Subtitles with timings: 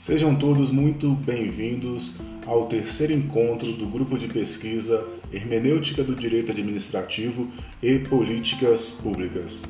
[0.00, 2.16] Sejam todos muito bem-vindos
[2.46, 7.50] ao terceiro encontro do grupo de pesquisa Hermenêutica do Direito Administrativo
[7.82, 9.62] e Políticas Públicas.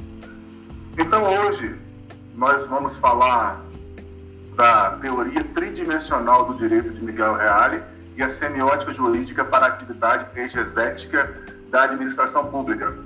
[0.97, 1.75] Então, hoje,
[2.37, 3.61] nós vamos falar
[4.55, 7.83] da teoria tridimensional do direito de Miguel Reale
[8.17, 11.35] e a semiótica jurídica para a atividade exegética
[11.73, 12.97] da administração pública.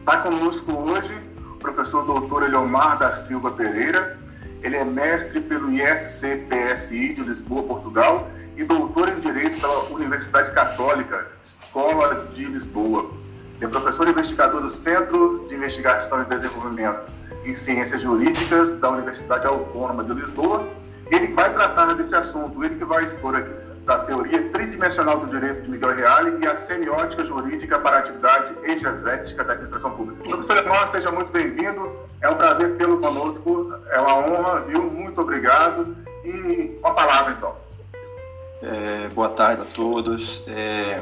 [0.00, 1.16] Está conosco hoje
[1.50, 4.18] o professor doutor Eliomar da Silva Pereira,
[4.62, 11.28] ele é mestre pelo ISC-PSI de Lisboa, Portugal, e doutor em Direito pela Universidade Católica,
[11.44, 13.10] Escola de Lisboa.
[13.60, 17.02] É professor investigador do Centro de Investigação e Desenvolvimento
[17.44, 20.68] em Ciências Jurídicas da Universidade Autônoma de Lisboa.
[21.10, 25.62] Ele vai tratar desse assunto, ele que vai expor aqui da teoria tridimensional do direito
[25.62, 30.22] de Miguel Reale e a semiótica jurídica para a atividade exegética da administração pública.
[30.24, 31.96] Professor Edmar, seja muito bem-vindo.
[32.20, 33.72] É um prazer tê-lo conosco.
[33.90, 34.82] É uma honra, viu?
[34.82, 35.96] Muito obrigado.
[36.22, 37.56] E uma palavra, então.
[38.62, 40.44] É, boa tarde a todos.
[40.46, 41.00] É,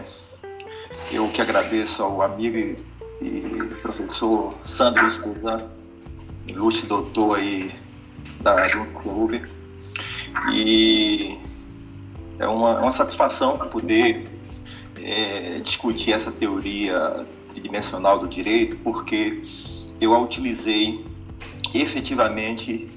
[1.11, 2.79] eu que agradeço ao amigo e,
[3.21, 5.65] e professor Sandro Escuzan,
[6.47, 7.75] ilustre doutor aí
[8.43, 9.43] da, clube.
[10.53, 11.46] E
[12.39, 14.29] é uma, uma satisfação poder
[15.03, 19.41] é, discutir essa teoria tridimensional do direito, porque
[20.01, 21.05] eu a utilizei
[21.75, 22.89] efetivamente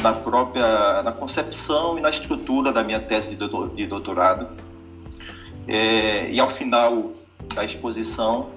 [0.00, 3.36] na própria na concepção e na estrutura da minha tese
[3.74, 4.48] de doutorado.
[5.68, 7.12] É, e ao final
[7.54, 8.50] da exposição,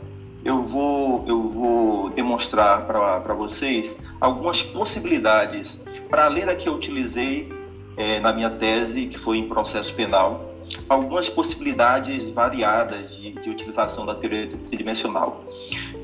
[0.43, 7.51] eu vou, eu vou demonstrar para vocês algumas possibilidades, para além da que eu utilizei
[7.99, 10.55] é, na minha tese, que foi em processo penal,
[10.87, 15.43] algumas possibilidades variadas de, de utilização da teoria tridimensional.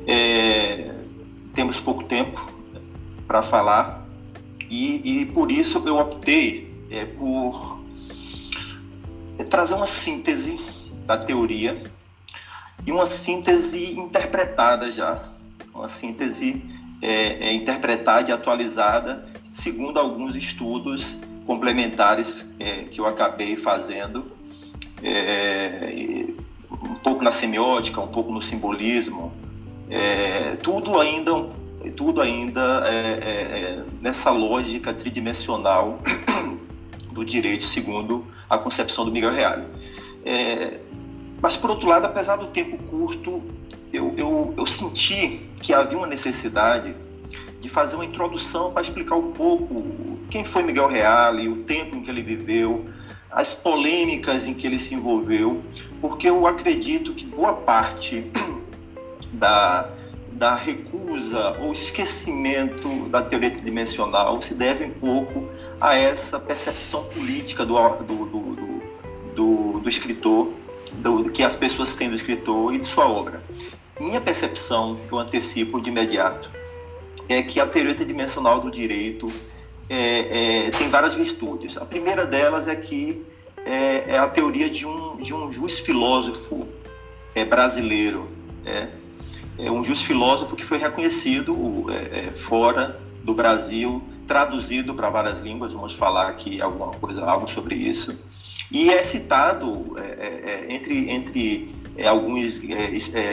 [0.06, 0.94] É,
[1.54, 2.52] temos pouco tempo
[3.26, 4.06] para falar
[4.70, 7.80] e, e, por isso eu optei é, por
[9.50, 10.60] trazer uma síntese
[11.06, 11.82] da teoria
[12.86, 15.24] e uma síntese interpretada já,
[15.74, 16.62] uma síntese
[17.02, 24.26] é, é, interpretada e atualizada segundo alguns estudos complementares é, que eu acabei fazendo,
[25.04, 26.26] é,
[26.72, 29.32] um pouco na semiótica, um pouco no simbolismo,
[29.90, 31.32] é, tudo ainda,
[31.96, 36.00] tudo ainda é, é, é, nessa lógica tridimensional
[37.12, 39.66] do direito, segundo a concepção do Miguel Reale.
[41.42, 43.42] mas, por outro lado, apesar do tempo curto,
[43.94, 46.96] eu, eu, eu senti que havia uma necessidade
[47.62, 52.02] de fazer uma introdução para explicar um pouco quem foi Miguel Reale, o tempo em
[52.02, 52.90] que ele viveu,
[53.32, 55.62] as polêmicas em que ele se envolveu,
[56.00, 58.32] porque eu acredito que boa parte
[59.34, 59.90] da,
[60.32, 65.50] da recusa ou esquecimento da teoria tridimensional se deve um pouco
[65.80, 68.82] a essa percepção política do, do, do,
[69.36, 70.54] do, do escritor,
[70.94, 73.44] do, que as pessoas têm do escritor e de sua obra.
[74.00, 76.50] Minha percepção, que eu antecipo de imediato,
[77.28, 79.32] é que a teoria tridimensional do direito
[79.90, 81.78] é, é, tem várias virtudes.
[81.78, 83.24] A primeira delas é que
[83.66, 86.68] é, é a teoria de um, de um juiz filósofo
[87.34, 88.28] é, brasileiro.
[88.66, 88.88] É,
[89.58, 95.72] é um juiz filósofo que foi reconhecido é, fora do Brasil, traduzido para várias línguas,
[95.72, 98.18] vamos falar aqui alguma coisa, algo sobre isso.
[98.72, 99.96] E é citado
[100.68, 102.60] entre, entre alguns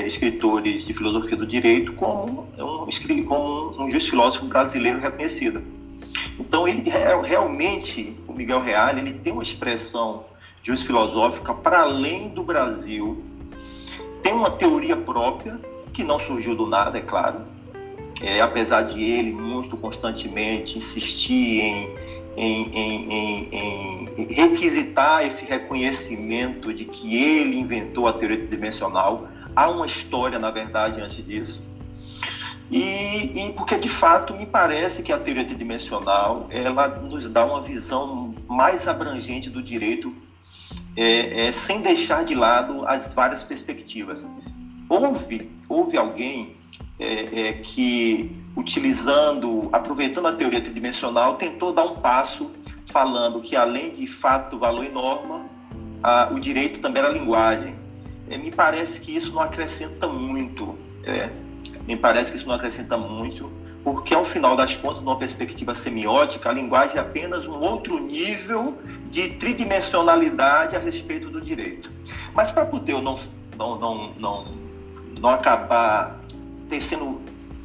[0.07, 5.63] escritores de filosofia do direito como um, como um juiz filósofo brasileiro reconhecido.
[6.39, 6.83] Então, ele
[7.25, 10.25] realmente, o Miguel Reale, ele tem uma expressão
[10.63, 13.23] juiz filosófica para além do Brasil.
[14.23, 15.59] Tem uma teoria própria,
[15.93, 17.41] que não surgiu do nada, é claro.
[18.21, 21.89] É, apesar de ele muito constantemente insistir em,
[22.37, 23.49] em, em,
[24.17, 29.27] em, requisitar esse reconhecimento de que ele inventou a teoria tridimensional,
[29.57, 31.61] há uma história, na verdade, antes disso.
[32.73, 37.61] E, e, porque de fato me parece que a teoria tridimensional ela nos dá uma
[37.61, 40.15] visão mais abrangente do direito,
[40.97, 44.25] é, é, sem deixar de lado as várias perspectivas.
[44.89, 46.57] Houve, houve alguém
[46.99, 52.51] é, é que, utilizando, aproveitando a teoria tridimensional, tentou dar um passo
[52.87, 55.45] falando que além de fato, valor e norma,
[56.03, 57.75] a, o direito também era linguagem.
[58.31, 60.79] É, me parece que isso não acrescenta muito.
[61.87, 63.51] Me parece que isso não acrescenta muito,
[63.83, 68.79] porque ao final das contas, numa perspectiva semiótica, a linguagem é apenas um outro nível
[69.11, 71.91] de tridimensionalidade a respeito do direito.
[72.33, 73.19] Mas para poder eu não,
[73.59, 74.47] não, não, não,
[75.21, 76.21] não acabar
[76.69, 77.21] tecendo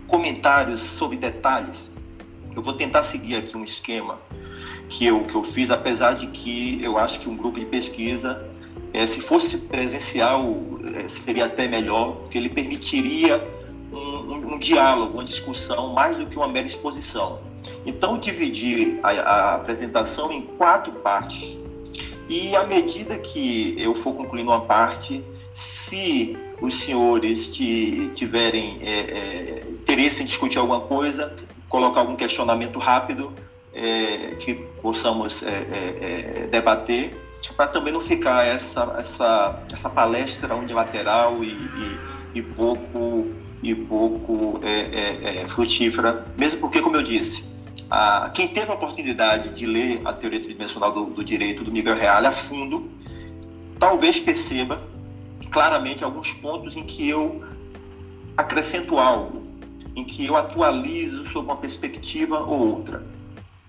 [0.08, 1.92] comentários sobre detalhes,
[2.56, 4.18] eu vou tentar seguir aqui um esquema
[4.90, 8.50] que eu, que eu fiz, apesar de que eu acho que um grupo de pesquisa,
[8.94, 10.58] é, se fosse presencial,
[10.96, 13.46] é, seria até melhor, porque ele permitiria
[14.58, 17.40] um, diálogo, uma discussão, mais do que uma mera exposição.
[17.86, 21.58] Então, dividi a, a apresentação em quatro partes.
[22.28, 25.24] E à medida que eu for concluindo uma parte,
[25.54, 31.34] se os senhores tiverem é, é, interesse em discutir alguma coisa,
[31.70, 33.32] colocar algum questionamento rápido
[33.74, 37.16] é, que possamos é, é, é, debater,
[37.56, 42.00] para também não ficar essa, essa, essa palestra unilateral e, e,
[42.36, 43.28] e pouco,
[43.62, 44.60] e pouco
[45.48, 47.44] frutífera, mesmo porque, como eu disse,
[47.90, 51.96] a, quem teve a oportunidade de ler a teoria tridimensional do, do direito do Miguel
[51.96, 52.90] Reale a fundo,
[53.80, 54.82] talvez perceba
[55.52, 57.44] claramente alguns pontos em que eu
[58.36, 59.44] acrescento algo,
[59.96, 63.06] em que eu atualizo sobre uma perspectiva ou outra.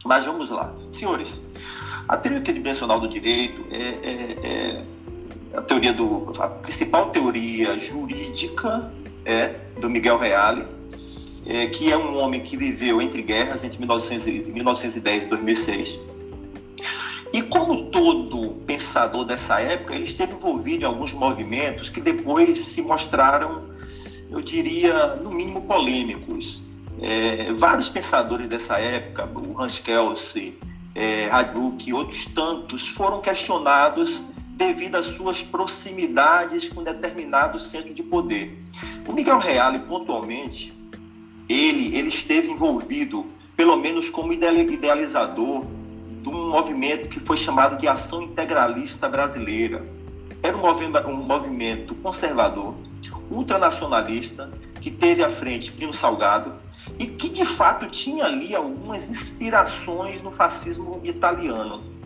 [0.05, 0.75] Mas vamos lá.
[0.91, 1.41] Senhores,
[2.09, 4.85] a teoria tridimensional do direito é, é, é
[5.57, 8.93] a teoria do a principal teoria jurídica
[9.29, 10.65] é do Miguel Reale,
[11.47, 16.09] é, que é um homem que viveu entre guerras entre 1900, 1910 e 2006
[17.33, 22.81] e como todo pensador dessa época, ele esteve envolvido em alguns movimentos que depois se
[22.81, 23.65] mostraram,
[24.31, 26.63] eu diria, no mínimo polêmicos.
[27.01, 30.59] É, vários pensadores dessa época, o Hans Kelsey,
[30.95, 31.29] é,
[31.87, 34.23] e outros tantos, foram questionados
[34.59, 38.59] devido às suas proximidades com determinado centro de poder.
[39.07, 40.77] O Miguel Reale, pontualmente,
[41.49, 43.25] ele, ele esteve envolvido,
[43.57, 45.65] pelo menos como idealizador
[46.23, 49.87] de um movimento que foi chamado de Ação Integralista Brasileira.
[50.43, 52.75] Era um movimento, conservador,
[53.31, 54.51] ultranacionalista,
[54.81, 56.55] que teve à frente Plínio Salgado
[56.99, 61.98] e que de fato tinha ali algumas inspirações no fascismo italiano.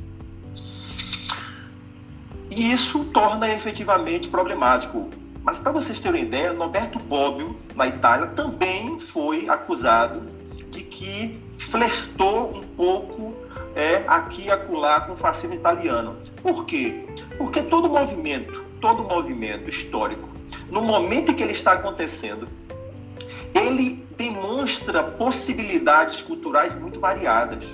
[2.54, 5.08] E isso torna efetivamente problemático.
[5.42, 10.20] Mas para vocês terem ideia, Norberto Bobbio, na Itália, também foi acusado
[10.70, 13.34] de que flertou um pouco
[13.74, 16.14] é aqui e acolá com o fascismo italiano.
[16.42, 17.06] Por quê?
[17.38, 20.28] Porque todo movimento, todo movimento histórico,
[20.70, 22.46] no momento em que ele está acontecendo,
[23.54, 27.64] ele demonstra possibilidades culturais muito variadas.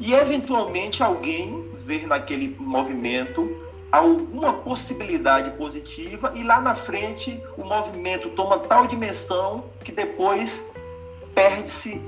[0.00, 8.28] E eventualmente alguém vê naquele movimento alguma possibilidade positiva e lá na frente o movimento
[8.30, 10.64] toma tal dimensão que depois
[11.34, 12.02] perde-se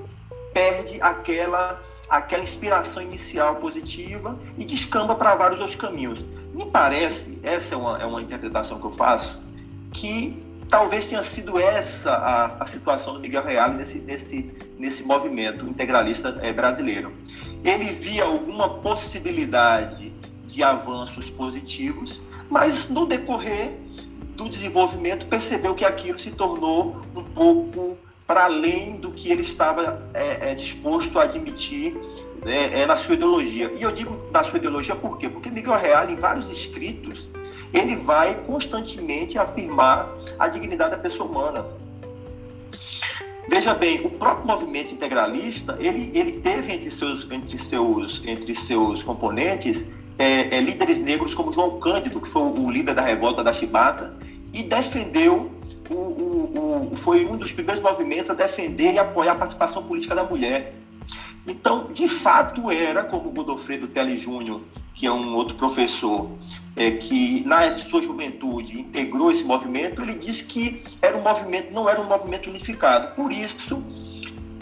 [0.52, 6.24] perde aquela aquela inspiração inicial positiva e descamba para vários outros caminhos.
[6.54, 9.38] Me parece, essa é uma, é uma interpretação que eu faço,
[9.92, 15.66] que talvez tenha sido essa a, a situação do Miguel Reale nesse, nesse, nesse movimento
[15.66, 17.12] integralista é, brasileiro.
[17.64, 20.12] Ele via alguma possibilidade
[20.46, 23.72] de avanços positivos, mas no decorrer
[24.34, 30.02] do desenvolvimento percebeu que aquilo se tornou um pouco para além do que ele estava
[30.14, 31.96] é, é, disposto a admitir
[32.46, 33.72] é, é, na sua ideologia.
[33.74, 35.28] E eu digo na sua ideologia por quê?
[35.28, 37.26] Porque Miguel Reale, em vários escritos,
[37.72, 40.08] ele vai constantemente afirmar
[40.38, 41.66] a dignidade da pessoa humana.
[43.48, 49.02] Veja bem, o próprio movimento integralista, ele, ele teve entre seus, entre seus, entre seus
[49.02, 53.52] componentes é, é, líderes negros como João Cândido, que foi o líder da revolta da
[53.52, 54.14] Chibata,
[54.52, 55.50] e defendeu
[55.88, 60.14] o, o, o, foi um dos primeiros movimentos a defender e apoiar a participação política
[60.14, 60.74] da mulher.
[61.46, 64.60] Então, de fato, era, como Godofredo Tele Júnior,
[64.98, 66.28] que é um outro professor,
[66.74, 71.88] é, que na sua juventude integrou esse movimento, ele disse que era um movimento, não
[71.88, 73.14] era um movimento unificado.
[73.14, 73.80] Por isso,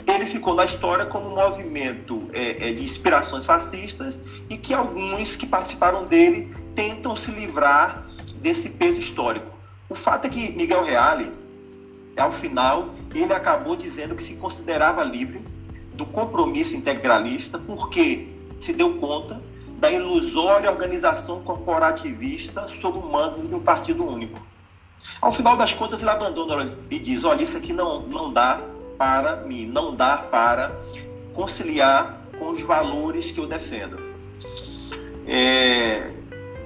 [0.07, 5.37] ele ficou na história como um movimento é, é, de inspirações fascistas e que alguns
[5.37, 8.07] que participaram dele tentam se livrar
[8.43, 9.57] desse peso histórico.
[9.89, 11.33] O fato é que Miguel Reale,
[12.15, 15.41] ao final, ele acabou dizendo que se considerava livre
[15.95, 18.29] do compromisso integralista porque
[18.61, 19.41] se deu conta
[19.79, 24.41] da ilusória organização corporativista sob o mando de um partido único.
[25.21, 28.61] Ao final das contas, ele abandona e diz: Olha, isso aqui não, não dá
[28.99, 30.73] para mim, não dá para
[31.35, 33.99] conciliar com os valores que eu defendo.
[35.27, 36.11] É,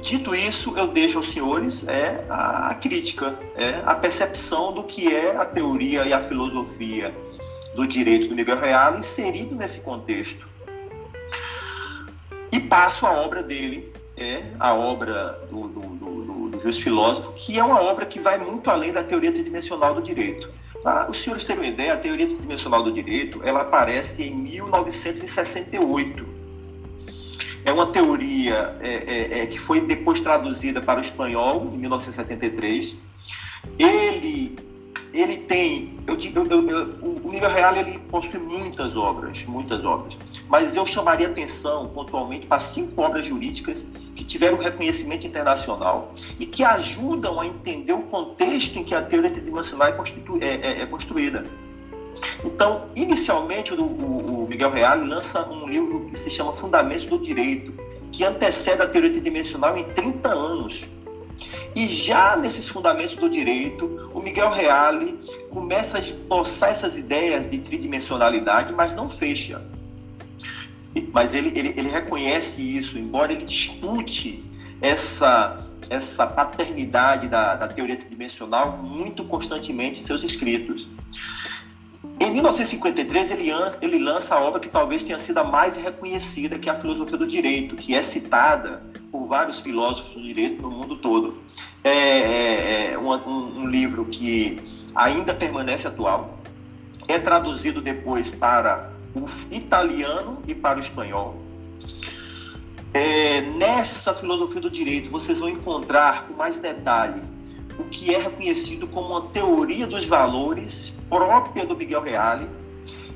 [0.02, 5.36] Dito isso, eu deixo aos senhores é, a, crítica, é, a percepção do que é
[5.36, 7.14] a teoria e a filosofia
[7.74, 10.48] do direito do Miguel Real inserido nesse contexto.
[12.70, 17.64] Passo a obra dele, é a obra do, do, do, do juiz filósofo, que é
[17.64, 20.48] uma obra que vai muito além da teoria tridimensional do direito.
[20.80, 26.24] Para os senhores terem uma ideia, a teoria tridimensional do direito ela aparece em 1968
[27.64, 32.94] É uma teoria é, é, é, que foi depois traduzida para o espanhol em 1973.
[33.78, 34.56] Ele,
[35.12, 40.16] ele tem, eu eu, eu, o Miguel Real ele possui muitas obras, muitas obras,
[40.50, 46.64] mas eu chamaria atenção pontualmente para cinco obras jurídicas que tiveram reconhecimento internacional e que
[46.64, 49.94] ajudam a entender o contexto em que a teoria tridimensional é,
[50.40, 51.46] é, é, é construída.
[52.44, 57.16] Então, inicialmente, o, o, o Miguel Real lança um livro que se chama Fundamentos do
[57.16, 57.72] Direito,
[58.10, 60.84] que antecede a teoria tridimensional em 30 anos.
[61.76, 65.16] E já nesses fundamentos do direito, o Miguel Reale
[65.48, 69.62] começa a esboçar essas ideias de tridimensionalidade, mas não fecha.
[71.12, 74.42] Mas ele, ele, ele reconhece isso, embora ele dispute
[74.80, 80.88] essa, essa paternidade da, da teoria tridimensional muito constantemente em seus escritos.
[82.18, 86.68] Em 1953, ele, ele lança a obra que talvez tenha sido a mais reconhecida, que
[86.68, 90.96] é a Filosofia do Direito, que é citada por vários filósofos do direito no mundo
[90.96, 91.42] todo.
[91.82, 94.60] É, é, é um, um, livro que
[94.94, 96.38] ainda permanece atual,
[97.08, 101.36] é traduzido depois para o italiano e para o espanhol.
[102.92, 107.22] É, nessa filosofia do direito, vocês vão encontrar com mais detalhe
[107.78, 112.48] o que é reconhecido como uma teoria dos valores própria do Miguel Reale,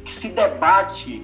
[0.04, 1.22] que se debate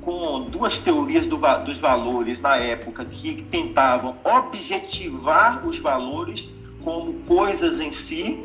[0.00, 6.48] com duas teorias do, dos valores na época que tentavam objetivar os valores
[6.82, 8.44] como coisas em si,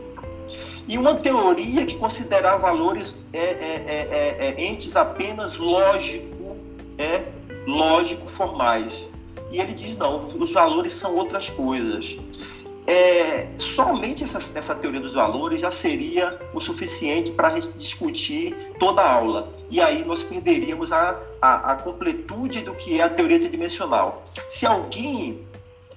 [0.89, 6.57] e uma teoria que considerava valores é, é, é, é, é entes apenas lógico,
[6.97, 7.23] é
[7.65, 9.07] lógico formais.
[9.51, 12.17] E ele diz não, os valores são outras coisas
[12.89, 19.13] é, somente essa, essa teoria dos valores já seria o suficiente para discutir toda a
[19.13, 19.53] aula.
[19.69, 24.23] E aí nós perderíamos a, a, a completude do que é a teoria tridimensional.
[24.47, 25.39] Se alguém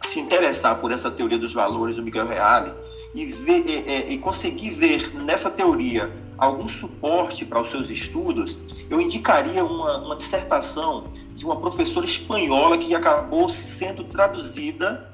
[0.02, 2.74] se interessar por essa teoria dos valores do Miguel Reale
[3.14, 8.56] e, ver, e, e, e conseguir ver nessa teoria algum suporte para os seus estudos,
[8.90, 11.04] eu indicaria uma, uma dissertação
[11.34, 15.08] de uma professora espanhola que acabou sendo traduzida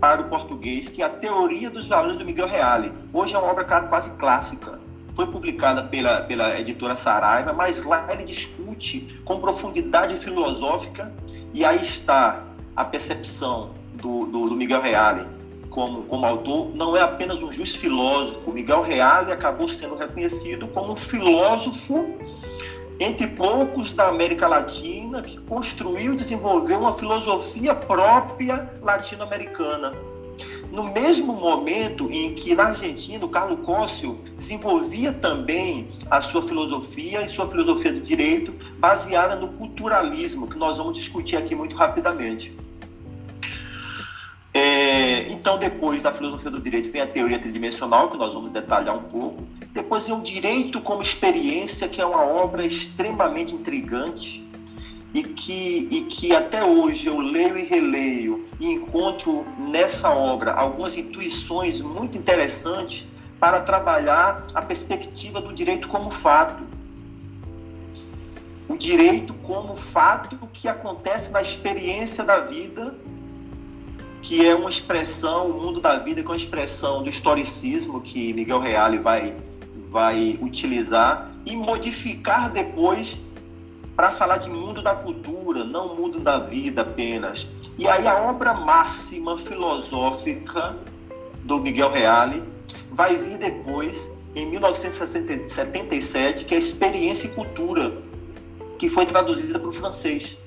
[0.00, 2.92] para o português, que é a Teoria dos Valores do Miguel Reale.
[3.12, 4.78] Hoje é uma obra quase clássica.
[5.14, 11.12] Foi publicada pela, pela editora Saraiva, mas lá ele discute com profundidade filosófica
[11.52, 12.42] e aí está
[12.74, 15.24] a percepção do, do, do Miguel Reale
[15.74, 16.70] como, como autor.
[16.74, 18.52] Não é apenas um juiz filósofo.
[18.52, 22.14] Miguel Reale acabou sendo reconhecido como um filósofo
[23.00, 29.92] entre poucos da América Latina que construiu e desenvolveu uma filosofia própria latino-americana.
[30.70, 37.22] No mesmo momento em que na Argentina o Carlos Cóssio desenvolvia também a sua filosofia
[37.22, 42.52] e sua filosofia do direito baseada no culturalismo, que nós vamos discutir aqui muito rapidamente.
[44.54, 48.96] É, então, depois da filosofia do direito, vem a teoria tridimensional, que nós vamos detalhar
[48.96, 49.42] um pouco.
[49.72, 54.48] Depois vem o direito como experiência, que é uma obra extremamente intrigante
[55.12, 60.96] e que, e que até hoje eu leio e releio e encontro nessa obra algumas
[60.96, 63.06] intuições muito interessantes
[63.40, 66.62] para trabalhar a perspectiva do direito como fato.
[68.68, 72.94] O direito como fato que acontece na experiência da vida
[74.24, 78.32] que é uma expressão, o mundo da vida, que é uma expressão do historicismo que
[78.32, 79.36] Miguel Reale vai,
[79.90, 83.18] vai utilizar e modificar depois
[83.94, 87.46] para falar de mundo da cultura, não mundo da vida apenas.
[87.78, 90.74] E aí a obra máxima filosófica
[91.44, 92.42] do Miguel Reale
[92.90, 97.92] vai vir depois, em 1977, que é Experiência e Cultura,
[98.78, 100.38] que foi traduzida para o francês.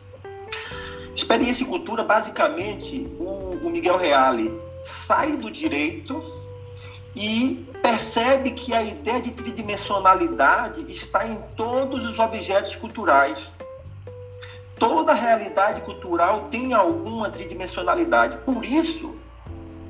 [1.17, 6.23] Experiência e cultura, basicamente, o, o Miguel Reale sai do direito
[7.15, 13.39] e percebe que a ideia de tridimensionalidade está em todos os objetos culturais.
[14.77, 18.37] Toda realidade cultural tem alguma tridimensionalidade.
[18.45, 19.15] Por isso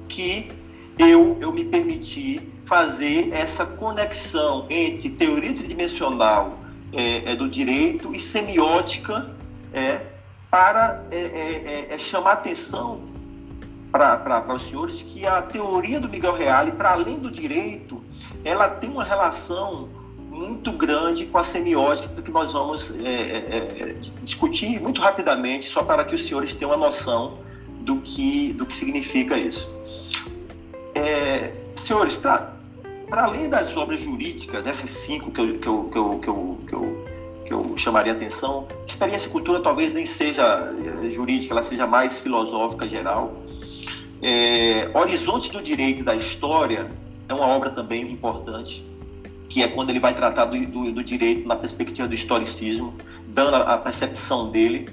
[0.07, 0.49] que
[0.97, 6.57] eu, eu me permiti fazer essa conexão entre teoria tridimensional
[6.93, 9.29] é, é, do direito e semiótica
[9.73, 10.15] é,
[10.49, 13.01] para é, é, é, é chamar atenção
[13.91, 18.03] para os senhores que a teoria do Miguel Reale, para além do direito,
[18.43, 19.89] ela tem uma relação
[20.29, 26.13] muito grande com a semiótica que nós vamos é, discutir muito rapidamente, só para que
[26.13, 27.39] os senhores tenham uma noção
[27.79, 29.67] do que, do que significa isso.
[31.75, 32.53] senhores, para
[33.09, 37.06] além das obras jurídicas, essas cinco que eu, que eu, que eu, que eu,
[37.47, 38.67] que eu chamaria atenção.
[38.85, 40.73] Experiência e cultura talvez nem seja
[41.03, 43.33] eh, jurídica, ela seja mais filosófica geral.
[44.21, 46.91] É, Horizonte do Direito e da História
[47.29, 48.85] é uma obra também importante,
[49.47, 52.93] que é quando ele vai tratar do, do, do direito na perspectiva do historicismo,
[53.27, 54.89] dando a, a percepção dele.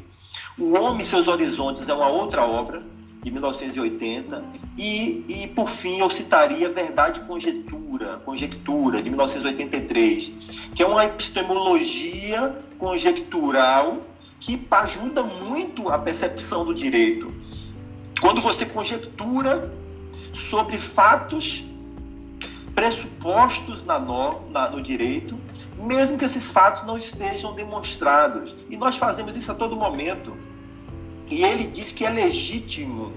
[0.57, 2.83] O Homem e Seus Horizontes é uma outra obra,
[3.25, 4.45] de 1980,
[4.77, 10.31] e, e por fim eu citaria Verdade Conjectura, Conjectura, de 1983,
[10.75, 14.03] que é uma epistemologia conjectural
[14.39, 17.33] que ajuda muito a percepção do direito.
[18.21, 19.73] Quando você conjectura
[20.35, 21.65] sobre fatos
[22.75, 25.35] pressupostos na norma, no direito,
[25.79, 28.55] mesmo que esses fatos não estejam demonstrados.
[28.69, 30.37] E nós fazemos isso a todo momento.
[31.35, 33.13] E ele diz que é legítimo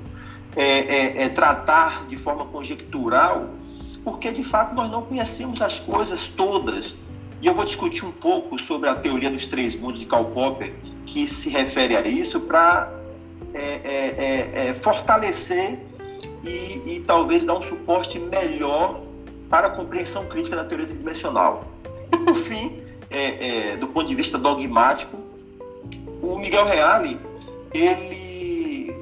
[0.56, 3.52] é, é, é, tratar de forma conjectural,
[4.04, 6.96] porque de fato nós não conhecemos as coisas todas.
[7.40, 10.74] E eu vou discutir um pouco sobre a teoria dos três mundos de Karl Popper,
[11.06, 12.92] que se refere a isso, para
[13.54, 15.78] é, é, é, fortalecer
[16.44, 19.00] e, e talvez dar um suporte melhor
[19.48, 21.68] para a compreensão crítica da teoria tridimensional.
[22.12, 22.82] E por fim,
[23.12, 25.20] é, é, do ponto de vista dogmático,
[26.20, 27.27] o Miguel Reale
[27.80, 28.96] ele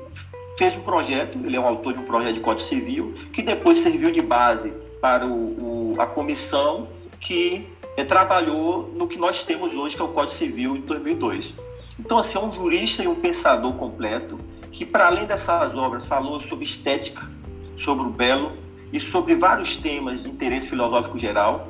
[0.57, 3.79] fez um projeto, ele é o autor de um projeto de Código Civil, que depois
[3.79, 6.87] serviu de base para o, o, a comissão
[7.19, 7.67] que
[7.97, 11.53] é, trabalhou no que nós temos hoje, que é o Código Civil, em 2002.
[11.99, 14.39] Então, assim, é um jurista e um pensador completo,
[14.71, 17.29] que, para além dessas obras, falou sobre estética,
[17.77, 18.51] sobre o belo
[18.91, 21.69] e sobre vários temas de interesse filosófico geral.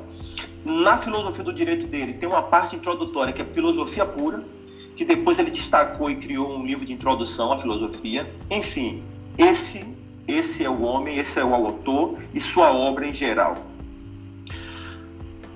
[0.64, 4.42] Na filosofia do direito dele, tem uma parte introdutória que é filosofia pura,
[4.96, 8.28] que depois ele destacou e criou um livro de introdução à filosofia.
[8.50, 9.02] Enfim,
[9.36, 9.84] esse,
[10.26, 13.58] esse é o homem, esse é o autor e sua obra em geral.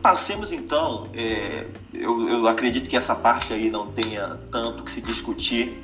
[0.03, 5.01] Passemos então, é, eu, eu acredito que essa parte aí não tenha tanto que se
[5.01, 5.77] discutir,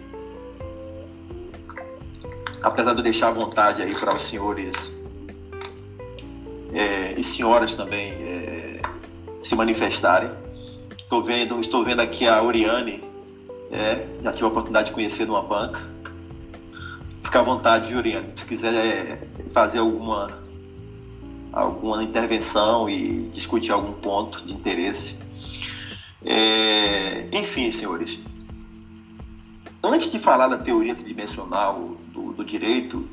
[2.63, 4.73] apesar de eu deixar à vontade aí para os senhores
[6.75, 8.83] é, e senhoras também é,
[9.43, 10.31] se manifestarem.
[10.97, 13.16] Estou vendo, estou vendo aqui a Oriane
[13.71, 15.81] é, já tive a oportunidade de conhecer numa banca.
[17.23, 18.29] Fica à vontade, Juriano.
[18.37, 20.31] Se quiser é, fazer alguma,
[21.53, 25.17] alguma intervenção e discutir algum ponto de interesse.
[26.25, 28.19] É, enfim, senhores,
[29.83, 33.09] antes de falar da teoria tridimensional do, do direito,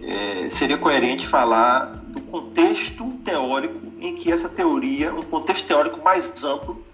[0.00, 6.42] é, seria coerente falar do contexto teórico em que essa teoria, um contexto teórico mais
[6.42, 6.84] amplo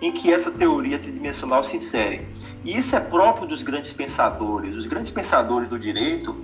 [0.00, 2.26] em que essa teoria tridimensional se insere.
[2.64, 4.74] E isso é próprio dos grandes pensadores.
[4.74, 6.36] Os grandes pensadores do direito,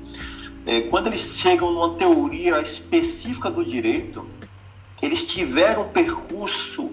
[0.65, 4.25] é, quando eles chegam numa teoria específica do direito,
[5.03, 6.91] eles tiveram um percurso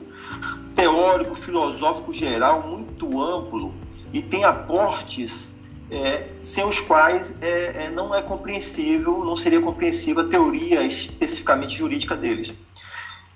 [0.75, 3.73] teórico, filosófico geral muito amplo
[4.11, 5.53] e tem aportes
[5.91, 11.75] é, sem os quais é, é, não é compreensível, não seria compreensível a teoria especificamente
[11.75, 12.53] jurídica deles.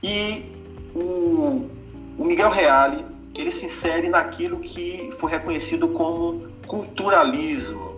[0.02, 0.46] E
[0.94, 1.70] o,
[2.18, 7.94] o Miguel Reale ele se insere naquilo que foi reconhecido como culturalismo.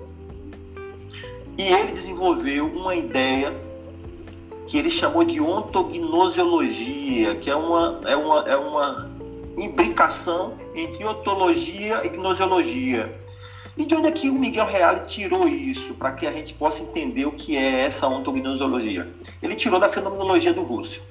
[1.57, 3.53] E ele desenvolveu uma ideia
[4.67, 9.11] que ele chamou de ontognosiologia, que é uma, é uma, é uma
[9.57, 13.13] imbricação entre ontologia e gnosiologia.
[13.77, 16.81] E de onde é que o Miguel Reale tirou isso, para que a gente possa
[16.81, 19.07] entender o que é essa ontognosiologia?
[19.43, 21.01] Ele tirou da fenomenologia do Russell.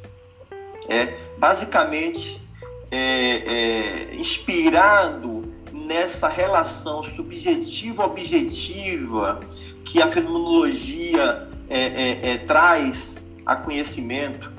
[0.88, 2.40] É, basicamente,
[2.90, 9.40] é, é, inspirado nessa relação subjetiva-objetiva
[9.84, 14.50] que a fenomenologia é, é, é, traz a conhecimento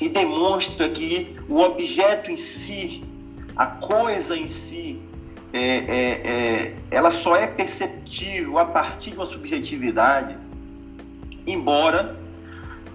[0.00, 3.02] e demonstra que o objeto em si,
[3.56, 5.00] a coisa em si,
[5.52, 10.36] é, ela só é perceptível a partir de uma subjetividade,
[11.46, 12.16] embora,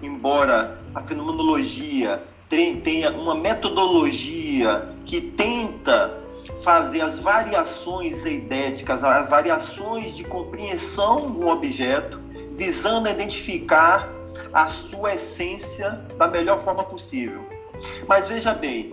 [0.02, 6.18] embora a fenomenologia tenha uma metodologia que tenta
[6.62, 12.18] fazer as variações eidéticas, as variações de compreensão do objeto,
[12.56, 14.08] visando identificar
[14.52, 17.40] a sua essência da melhor forma possível.
[18.08, 18.92] Mas veja bem,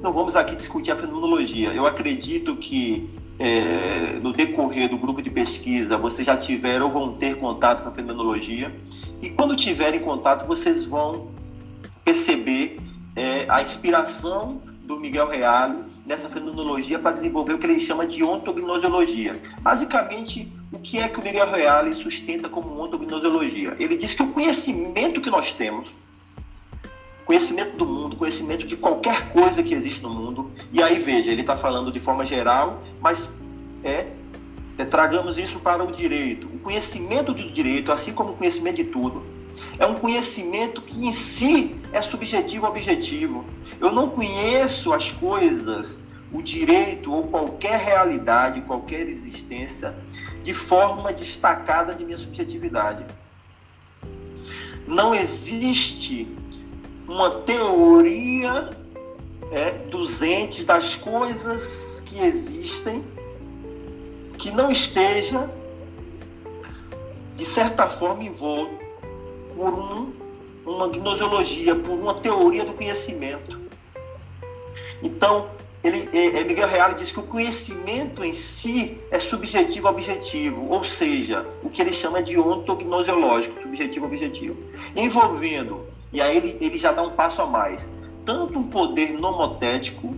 [0.00, 1.72] não vamos aqui discutir a fenomenologia.
[1.72, 7.12] Eu acredito que é, no decorrer do grupo de pesquisa vocês já tiveram ou vão
[7.14, 8.72] ter contato com a fenomenologia.
[9.20, 11.33] E quando tiverem contato, vocês vão
[12.04, 12.78] perceber
[13.16, 18.22] é, a inspiração do Miguel Reale nessa fenomenologia para desenvolver o que ele chama de
[18.22, 19.40] ontognosiologia.
[19.60, 23.74] Basicamente, o que é que o Miguel Reale sustenta como ontognosiologia?
[23.78, 25.94] Ele diz que o conhecimento que nós temos
[27.24, 30.50] conhecimento do mundo, conhecimento de qualquer coisa que existe no mundo.
[30.72, 33.28] E aí veja, ele está falando de forma geral, mas
[33.82, 34.06] é,
[34.76, 36.46] é, tragamos isso para o direito.
[36.46, 39.24] O conhecimento do direito, assim como o conhecimento de tudo,
[39.78, 43.44] é um conhecimento que em si é subjetivo objetivo.
[43.80, 45.98] Eu não conheço as coisas,
[46.32, 49.94] o direito ou qualquer realidade, qualquer existência,
[50.42, 53.04] de forma destacada de minha subjetividade.
[54.86, 56.28] Não existe
[57.08, 58.70] uma teoria
[59.50, 63.04] é, dos entes, das coisas que existem,
[64.36, 65.50] que não esteja,
[67.36, 68.83] de certa forma, envolto
[69.56, 70.12] por um,
[70.66, 73.58] uma gnoseologia, por uma teoria do conhecimento.
[75.02, 75.48] Então,
[75.82, 80.82] ele, é, é Miguel Reale diz que o conhecimento em si é subjetivo objetivo, ou
[80.84, 84.56] seja, o que ele chama de ontognoseológico, subjetivo objetivo,
[84.96, 87.86] envolvendo e aí ele, ele já dá um passo a mais.
[88.24, 90.14] Tanto um poder nomotético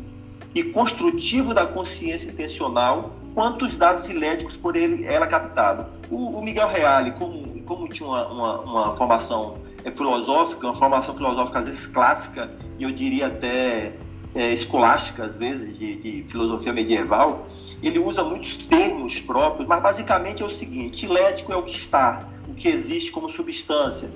[0.55, 5.87] e construtivo da consciência intencional, quanto os dados ilédicos por ele, ela captado.
[6.11, 11.15] O, o Miguel Reale, como, como tinha uma, uma, uma formação é, filosófica, uma formação
[11.15, 13.95] filosófica às vezes clássica, e eu diria até
[14.35, 17.47] é, escolástica, às vezes, de, de, filosofia medieval,
[17.83, 22.29] ele usa muitos termos próprios, mas basicamente é o seguinte: ilético é o que está,
[22.49, 24.11] o que existe como substância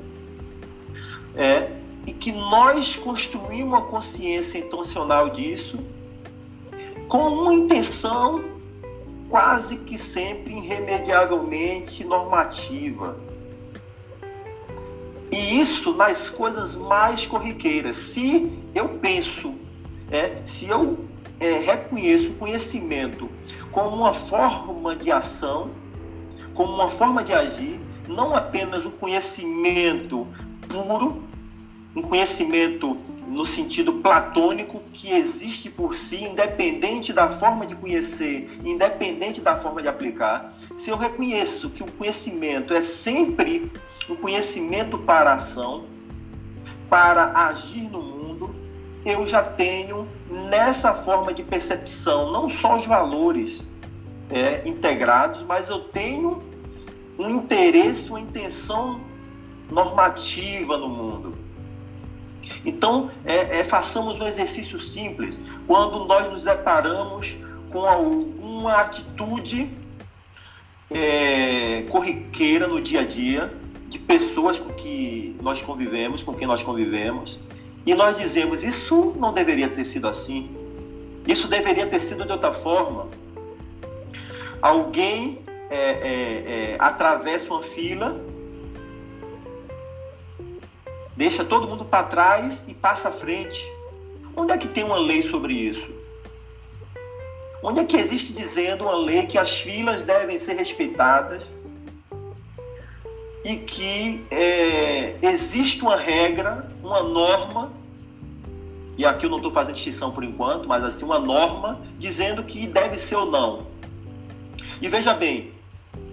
[1.36, 1.70] é,
[2.06, 5.78] e que nós construímos uma consciência intencional disso
[7.08, 8.44] com uma intenção
[9.28, 13.16] quase que sempre irremediavelmente normativa.
[15.32, 17.96] E isso nas coisas mais corriqueiras.
[17.96, 19.54] Se eu penso,
[20.10, 21.04] é, se eu
[21.38, 23.28] é, reconheço o conhecimento
[23.70, 25.70] como uma forma de ação,
[26.54, 30.26] como uma forma de agir, não apenas o conhecimento
[30.68, 31.22] puro,
[31.94, 39.40] um conhecimento no sentido platônico que existe por si, independente da forma de conhecer, independente
[39.40, 40.52] da forma de aplicar.
[40.76, 43.70] Se eu reconheço que o conhecimento é sempre
[44.08, 45.84] um conhecimento para a ação,
[46.88, 48.54] para agir no mundo,
[49.04, 53.62] eu já tenho nessa forma de percepção não só os valores
[54.28, 56.42] é, integrados, mas eu tenho
[57.18, 59.00] um interesse, uma intenção
[59.70, 61.38] normativa no mundo.
[62.64, 65.38] Então, é, é, façamos um exercício simples.
[65.66, 67.36] Quando nós nos deparamos
[67.70, 69.70] com alguma atitude
[70.90, 73.60] é, corriqueira no dia a dia,
[73.90, 77.38] de pessoas com que nós convivemos, com quem nós convivemos,
[77.85, 80.48] e nós dizemos: Isso não deveria ter sido assim,
[81.26, 83.09] isso deveria ter sido de outra forma.
[84.62, 88.18] Alguém é, é, é atravessa uma fila
[91.20, 93.70] deixa todo mundo para trás e passa à frente.
[94.35, 95.87] Onde é que tem uma lei sobre isso?
[97.62, 101.42] Onde é que existe dizendo uma lei que as filas devem ser respeitadas
[103.44, 107.72] e que é, existe uma regra, uma norma,
[108.98, 112.66] e aqui eu não estou fazendo distinção por enquanto, mas assim, uma norma dizendo que
[112.66, 113.66] deve ser ou não.
[114.81, 115.53] E veja bem,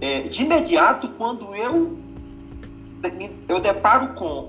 [0.00, 1.98] é, de imediato, quando eu,
[3.48, 4.48] eu deparo com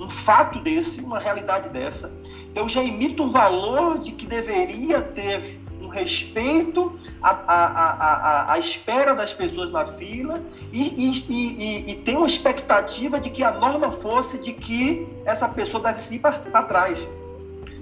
[0.00, 2.12] um fato desse, uma realidade dessa,
[2.54, 8.58] eu já emito o valor de que deveria ter um respeito à, à, à, à,
[8.58, 13.52] espera das pessoas na fila e, e, e, e tem uma expectativa de que a
[13.52, 16.98] norma fosse de que essa pessoa deve ir para trás.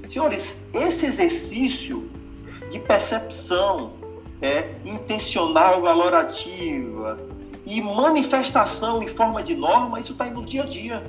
[0.08, 2.08] Senhores, esse exercício
[2.70, 3.92] de percepção
[4.40, 7.18] é, intencional, valorativa
[7.66, 11.02] e manifestação em forma de norma, isso está no dia a dia.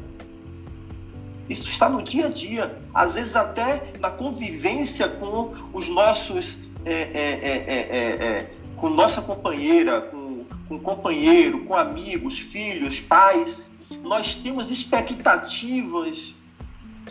[1.50, 6.58] Isso está no dia a dia, às vezes até na convivência com os nossos,
[6.94, 13.70] é, é, é, com nossa companheira, com, com companheiro, com amigos, filhos, pais.
[14.04, 16.34] Nós temos expectativas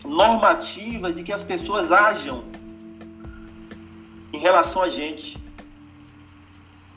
[0.05, 2.45] normativas de que as pessoas ajam
[4.33, 5.39] em relação a gente.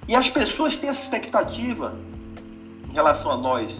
[0.08, 1.96] E as pessoas têm essa expectativa
[2.90, 3.80] em relação a nós.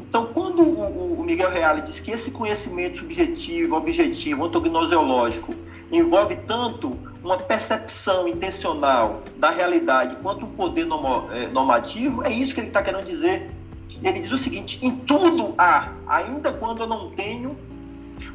[0.00, 5.54] Então, quando o Miguel Reale diz que esse conhecimento subjetivo, objetivo, ontognoseológico
[5.98, 10.86] envolve tanto uma percepção intencional da realidade quanto um poder
[11.32, 13.50] é, normativo, é isso que ele está querendo dizer.
[14.02, 17.56] Ele diz o seguinte: em tudo há, ainda quando eu não tenho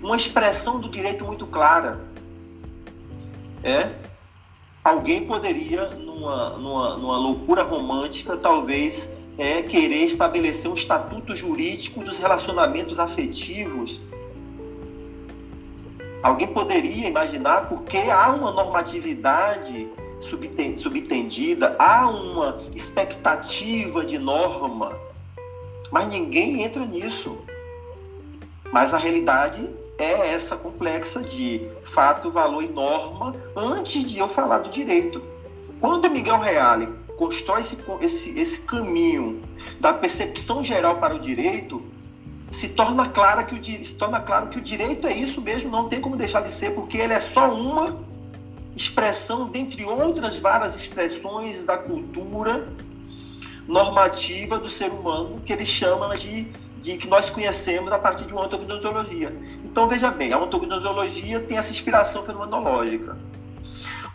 [0.01, 1.99] uma expressão do direito muito clara.
[3.63, 3.91] É,
[4.83, 12.17] alguém poderia, numa, numa, numa loucura romântica, talvez é querer estabelecer um estatuto jurídico dos
[12.17, 13.99] relacionamentos afetivos
[16.21, 19.87] Alguém poderia imaginar porque há uma normatividade
[20.77, 24.97] subtendida, há uma expectativa de norma,
[25.91, 27.37] mas ninguém entra nisso.
[28.71, 34.59] Mas a realidade é essa complexa de fato, valor e norma antes de eu falar
[34.59, 35.21] do direito.
[35.79, 39.41] Quando Miguel Reale constrói esse, esse, esse caminho
[39.79, 41.81] da percepção geral para o direito,
[42.51, 45.87] se torna, clara que o, se torna claro que o direito é isso mesmo, não
[45.87, 47.97] tem como deixar de ser, porque ele é só uma
[48.75, 52.67] expressão, dentre outras várias expressões da cultura
[53.67, 56.47] normativa do ser humano, que ele chama de,
[56.81, 59.35] de que nós conhecemos a partir de uma ontognosologia.
[59.63, 63.15] Então, veja bem, a ontognosologia tem essa inspiração fenomenológica.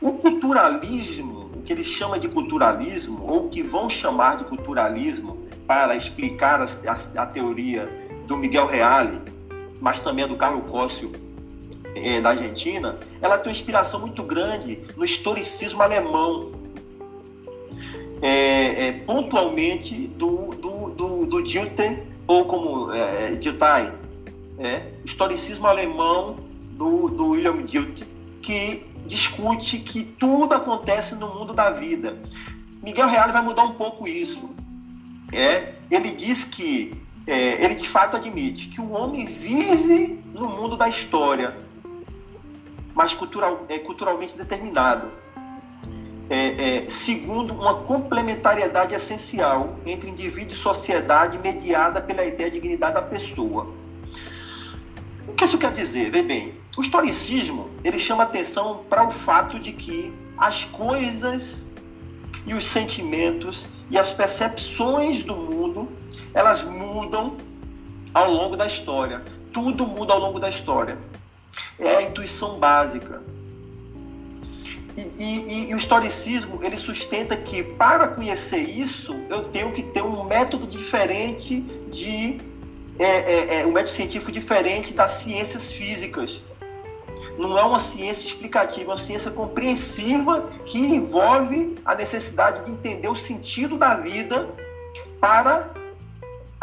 [0.01, 5.95] O culturalismo, o que ele chama de culturalismo, ou que vão chamar de culturalismo para
[5.95, 9.21] explicar a, a, a teoria do Miguel Reale,
[9.81, 11.13] mas também a do Carlos Cóssio
[11.95, 16.53] é, da Argentina, ela tem uma inspiração muito grande no historicismo alemão,
[18.21, 23.93] é, é, pontualmente do, do, do, do Dilthey, ou como é, Dilthey,
[24.59, 26.37] é, historicismo alemão
[26.73, 28.07] do, do William Dilthey,
[28.43, 32.17] que discute que tudo acontece no mundo da vida.
[32.83, 34.51] Miguel Reale vai mudar um pouco isso.
[35.33, 36.95] É, ele diz que
[37.27, 41.57] é, ele de fato admite que o homem vive no mundo da história,
[42.95, 45.09] mas cultural, é, culturalmente determinado,
[46.29, 52.95] é, é, segundo uma complementariedade essencial entre indivíduo e sociedade mediada pela ideia de dignidade
[52.95, 53.69] da pessoa.
[55.27, 56.11] O que isso quer dizer?
[56.11, 61.67] Vê bem, o historicismo ele chama atenção para o fato de que as coisas
[62.47, 65.89] e os sentimentos e as percepções do mundo
[66.35, 67.37] elas mudam
[68.13, 69.23] ao longo da história.
[69.53, 70.99] Tudo muda ao longo da história.
[71.79, 73.23] É a intuição básica.
[74.97, 80.03] E, e, e, o historicismo ele sustenta que para conhecer isso eu tenho que ter
[80.03, 82.41] um método diferente de
[82.97, 86.41] é, é, é, um método científico diferente das ciências físicas.
[87.37, 93.09] Não é uma ciência explicativa, é uma ciência compreensiva que envolve a necessidade de entender
[93.09, 94.49] o sentido da vida
[95.21, 95.75] para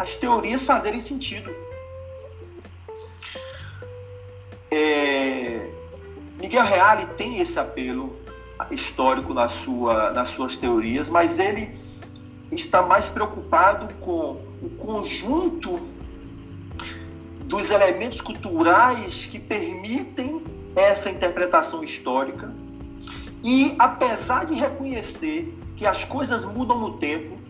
[0.02, 1.54] as teorias fazerem sentido.
[4.68, 5.70] É,
[6.38, 8.16] Miguel Reale tem esse apelo
[8.70, 11.70] histórico na sua, nas suas teorias, mas ele
[12.50, 15.78] está mais preocupado com o conjunto
[17.44, 20.42] dos elementos culturais que permitem
[20.74, 22.52] essa interpretação histórica.
[23.44, 27.41] E apesar de reconhecer que as coisas mudam no tempo,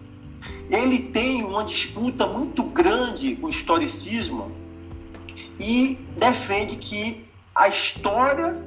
[0.73, 4.51] ele tem uma disputa muito grande com o historicismo
[5.61, 8.59] e defende que a história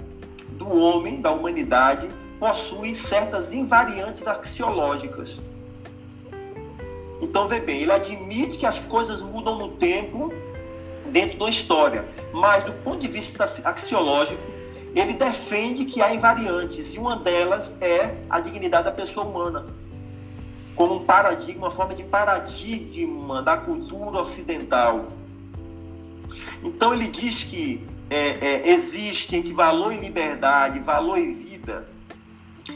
[0.52, 2.08] do homem, da humanidade,
[2.40, 5.40] possui certas invariantes axiológicas.
[7.20, 10.32] Então, vê bem, ele admite que as coisas mudam no tempo
[11.12, 14.42] dentro da história, mas do ponto de vista axiológico,
[14.94, 19.66] ele defende que há invariantes e uma delas é a dignidade da pessoa humana
[20.76, 25.08] como um paradigma, uma forma de paradigma da cultura ocidental.
[26.64, 31.88] Então ele diz que é, é, existe entre valor e liberdade, valor e vida.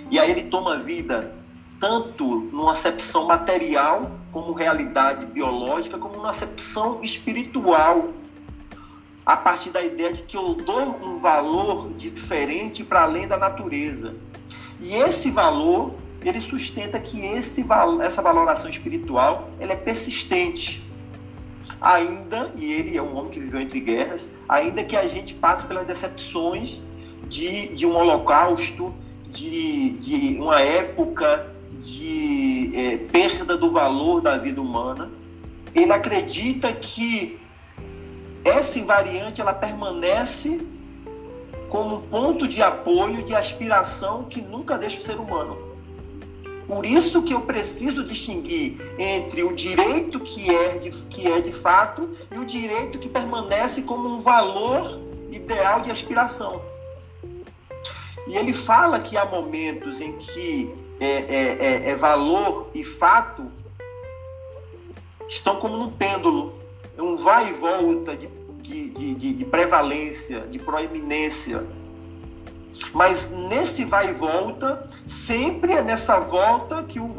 [0.10, 1.36] E aí ele toma vida
[1.80, 8.10] tanto numa acepção material, como realidade biológica, como numa acepção espiritual,
[9.26, 14.16] a partir da ideia de que eu dou um valor diferente para além da natureza.
[14.82, 17.66] E esse valor ele sustenta que esse,
[18.04, 20.84] essa valoração espiritual ela é persistente.
[21.82, 25.66] Ainda, e ele é um homem que viveu entre guerras, ainda que a gente passe
[25.66, 26.82] pelas decepções
[27.30, 28.94] de, de um holocausto,
[29.30, 31.48] de, de uma época
[31.82, 35.10] de é, perda do valor da vida humana,
[35.74, 37.40] ele acredita que
[38.44, 40.60] essa invariante ela permanece
[41.70, 45.69] como ponto de apoio, de aspiração que nunca deixa o ser humano.
[46.70, 51.52] Por isso que eu preciso distinguir entre o direito que é de, que é de
[51.52, 55.00] fato e o direito que permanece como um valor
[55.32, 56.62] ideal de aspiração.
[58.28, 63.52] E ele fala que há momentos em que é, é, é, é valor e fato
[65.28, 66.54] estão como num pêndulo,
[66.96, 68.28] é um vai e volta de,
[68.62, 71.66] de, de, de prevalência, de proeminência
[72.94, 77.10] mas nesse vai e volta, sempre é nessa volta que, o,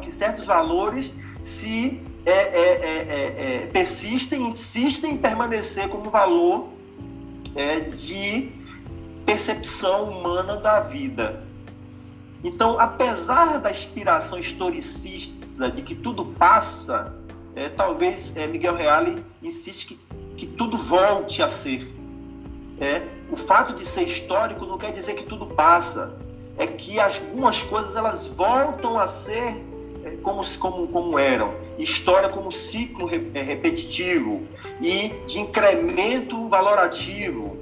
[0.00, 6.68] que certos valores se é, é, é, é, persistem, insistem em permanecer como valor
[7.94, 8.52] de,
[9.24, 11.42] percepção humana da vida.
[12.44, 17.14] Então, apesar da inspiração historicista de que tudo passa,
[17.54, 19.98] é, talvez é, Miguel Reale insiste que,
[20.36, 21.90] que tudo volte a ser.
[22.80, 26.14] É, o fato de ser histórico não quer dizer que tudo passa.
[26.58, 29.64] É que algumas coisas elas voltam a ser
[30.04, 31.54] é, como, como, como eram.
[31.78, 34.46] História como ciclo é, repetitivo
[34.80, 37.56] e de incremento valorativo.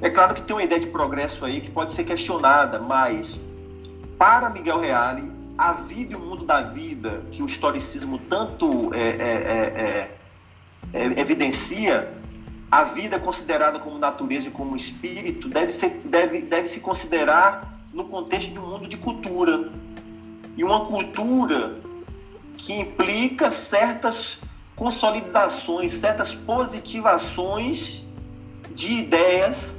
[0.00, 3.38] É claro que tem uma ideia de progresso aí que pode ser questionada, mas
[4.18, 9.00] para Miguel Reale, a vida e o mundo da vida, que o historicismo tanto é,
[9.00, 10.10] é,
[10.92, 12.12] é, é evidencia,
[12.74, 18.06] a vida considerada como natureza e como espírito deve, ser, deve, deve se considerar no
[18.06, 19.70] contexto de um mundo de cultura.
[20.56, 21.76] E uma cultura
[22.56, 24.38] que implica certas
[24.74, 28.04] consolidações, certas positivações
[28.74, 29.78] de ideias,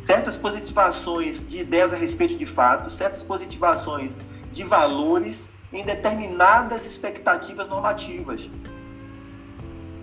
[0.00, 4.16] certas positivações de ideias a respeito de fatos, certas positivações
[4.52, 8.48] de valores em determinadas expectativas normativas.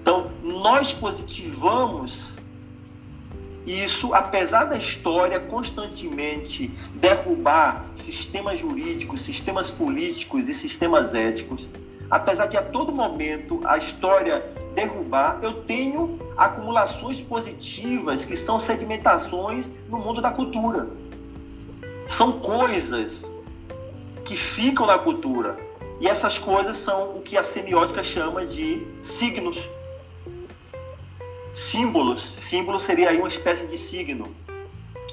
[0.07, 2.29] Então, nós positivamos
[3.65, 11.67] isso, apesar da história constantemente derrubar sistemas jurídicos, sistemas políticos e sistemas éticos,
[12.09, 19.69] apesar de a todo momento a história derrubar, eu tenho acumulações positivas que são sedimentações
[19.89, 20.87] no mundo da cultura.
[22.07, 23.25] São coisas
[24.23, 25.59] que ficam na cultura.
[25.99, 29.57] E essas coisas são o que a semiótica chama de signos
[31.57, 32.33] símbolos.
[32.37, 34.29] Símbolo seria aí uma espécie de signo.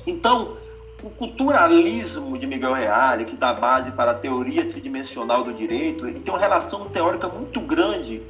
[0.07, 0.59] Então,
[1.03, 6.21] o culturalismo de Miguel Reale, que dá base para a teoria tridimensional do direito, ele
[6.21, 8.23] tem uma relação teórica muito grande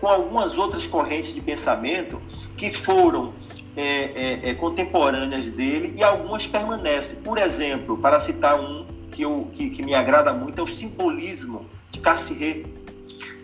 [0.00, 2.20] com algumas outras correntes de pensamento
[2.56, 3.32] que foram
[3.76, 7.16] é, é, é, contemporâneas dele e algumas permanecem.
[7.22, 11.66] Por exemplo, para citar um que, eu, que, que me agrada muito, é o simbolismo
[11.90, 12.66] de Cassirer,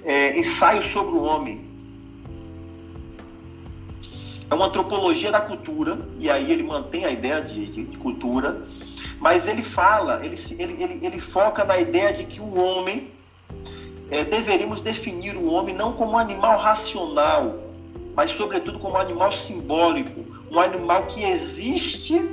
[0.04, 1.65] é, Ensaio sobre o Homem,
[4.50, 8.62] é uma antropologia da cultura, e aí ele mantém a ideia de, de, de cultura,
[9.18, 13.10] mas ele fala, ele, ele, ele, ele, foca na ideia de que o homem,
[14.10, 17.58] é, deveríamos definir o homem não como um animal racional,
[18.14, 22.30] mas sobretudo como um animal simbólico, um animal que existe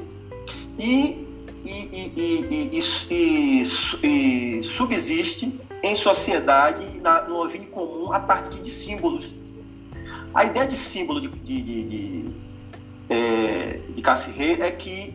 [0.78, 1.28] e,
[1.66, 2.80] e, e,
[4.04, 9.43] e subsiste em sociedade, na, no ovinho comum, a partir de símbolos
[10.34, 12.36] a ideia de símbolo de, de, de, de,
[13.10, 15.14] é, de Cassirê é que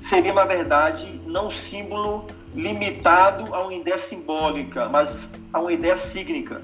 [0.00, 5.96] seria, na verdade, não um símbolo limitado a uma ideia simbólica, mas a uma ideia
[5.96, 6.62] sígnica.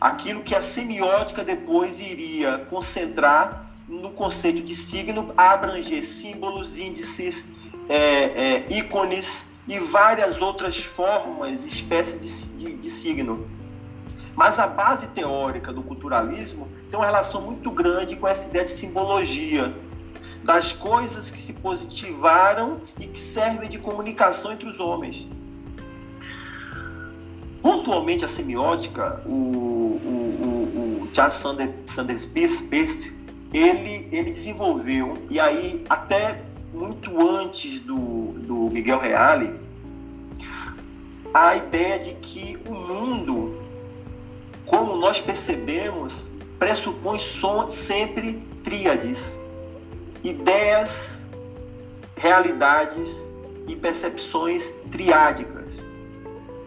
[0.00, 7.46] Aquilo que a semiótica depois iria concentrar no conceito de signo, abranger símbolos, índices,
[7.88, 13.57] é, é, ícones e várias outras formas, espécies de, de, de signo.
[14.38, 18.70] Mas a base teórica do culturalismo tem uma relação muito grande com essa ideia de
[18.70, 19.74] simbologia,
[20.44, 25.26] das coisas que se positivaram e que servem de comunicação entre os homens.
[27.60, 30.08] Pontualmente a semiótica, o, o,
[30.46, 33.12] o, o Charles Sanders, Sanders Peirce,
[33.52, 39.52] ele, ele desenvolveu, e aí até muito antes do, do Miguel Reale,
[41.34, 43.37] a ideia de que o mundo
[44.68, 47.18] como nós percebemos, pressupõe
[47.68, 49.38] sempre tríades,
[50.22, 51.26] ideias,
[52.16, 53.08] realidades
[53.66, 55.66] e percepções triádicas.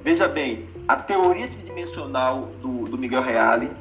[0.03, 3.71] Veja bem, a teoria tridimensional do, do Miguel Reale,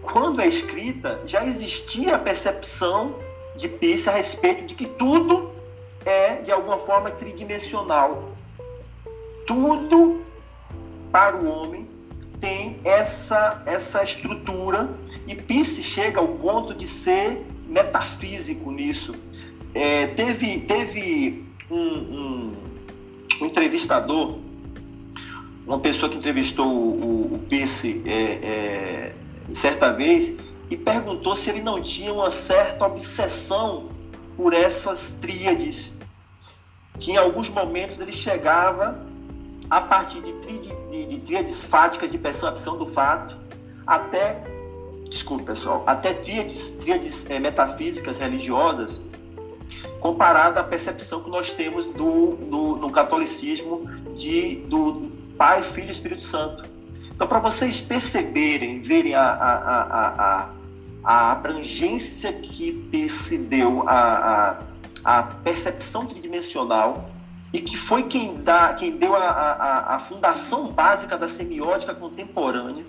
[0.00, 3.16] quando é escrita, já existia a percepção
[3.56, 5.50] de Peirce a respeito de que tudo
[6.04, 8.30] é, de alguma forma, tridimensional.
[9.44, 10.22] Tudo
[11.10, 11.95] para o homem
[12.40, 14.88] tem essa, essa estrutura
[15.26, 19.14] e Peirce chega ao ponto de ser metafísico nisso.
[19.74, 22.56] É, teve teve um, um,
[23.40, 24.38] um, entrevistador,
[25.66, 29.14] uma pessoa que entrevistou o, o Peirce é, é,
[29.54, 30.34] certa vez
[30.70, 33.88] e perguntou se ele não tinha uma certa obsessão
[34.36, 35.92] por essas tríades,
[36.98, 39.06] que em alguns momentos ele chegava
[39.70, 43.36] a partir de, de, de tríades fáticas de percepção do fato,
[43.86, 44.42] até,
[45.08, 49.00] desculpe pessoal, até tríades, tríades é, metafísicas religiosas,
[50.00, 52.36] comparada à percepção que nós temos do,
[52.78, 56.64] do, catolicismo de, do Pai, Filho e Espírito Santo.
[57.14, 60.08] Então, para vocês perceberem, verem a, a, a,
[60.42, 60.50] a,
[61.02, 64.58] a abrangência que se deu à,
[65.04, 67.10] à, à percepção tridimensional
[67.52, 72.84] e que foi quem, dá, quem deu a, a, a fundação básica da semiótica contemporânea,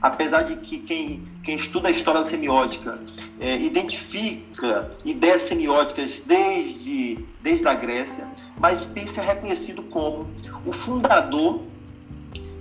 [0.00, 2.98] apesar de que quem, quem estuda a história da semiótica
[3.40, 8.26] é, identifica ideias semióticas desde, desde a Grécia,
[8.58, 10.26] mas Peirce é reconhecido como
[10.64, 11.62] o fundador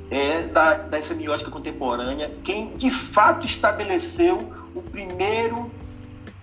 [0.09, 5.69] é, da, da semiótica contemporânea, quem de fato estabeleceu o primeiro,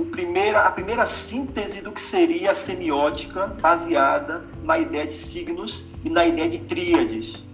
[0.03, 6.11] primeira, a primeira síntese do que seria a semiótica baseada na ideia de signos e
[6.11, 7.45] na ideia de tríades.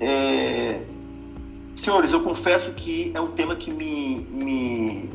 [0.00, 0.82] É,
[1.74, 5.10] senhores, eu confesso que é um tema que me, me,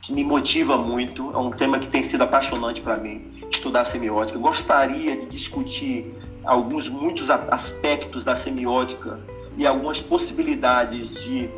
[0.00, 4.38] que me motiva muito, é um tema que tem sido apaixonante para mim, estudar semiótica.
[4.38, 6.14] Eu gostaria de discutir
[6.44, 9.18] alguns, muitos aspectos da semiótica
[9.56, 11.50] e algumas possibilidades de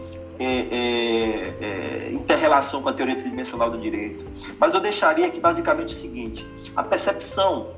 [0.45, 4.25] é, é, é, interrelação com a teoria tridimensional do direito.
[4.59, 7.71] Mas eu deixaria aqui basicamente o seguinte: a percepção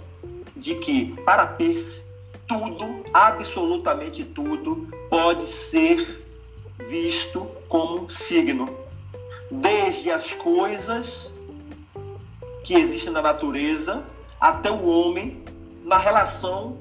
[0.56, 2.04] de que, para Peirce,
[2.46, 6.24] tudo, absolutamente tudo, pode ser
[6.88, 8.68] visto como signo.
[9.50, 11.30] Desde as coisas
[12.62, 14.02] que existem na natureza
[14.40, 15.42] até o homem
[15.84, 16.78] na relação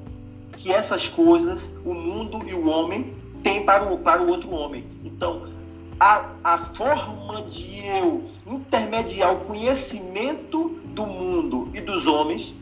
[0.58, 3.14] que essas coisas, o mundo e o homem,
[3.44, 4.86] têm para o, para o outro homem.
[5.04, 5.53] Então,
[6.00, 12.54] a, a forma de eu intermediar o conhecimento do mundo e dos homens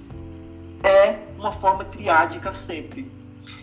[0.84, 3.10] é uma forma triádica sempre.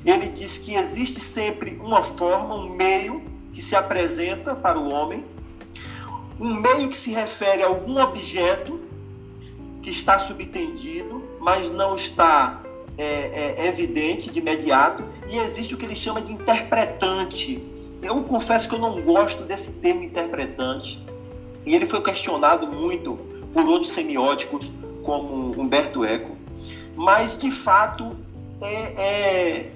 [0.04, 5.24] Ele diz que existe sempre uma forma, um meio que se apresenta para o homem,
[6.38, 8.80] um meio que se refere a algum objeto
[9.82, 12.60] que está subtendido, mas não está
[12.96, 17.62] é, é, evidente de imediato, e existe o que ele chama de interpretante.
[18.02, 20.98] Eu confesso que eu não gosto desse termo interpretante,
[21.66, 23.18] e ele foi questionado muito
[23.52, 24.70] por outros semióticos,
[25.02, 26.36] como Humberto Eco,
[26.94, 28.16] mas de fato
[28.60, 29.72] é, é,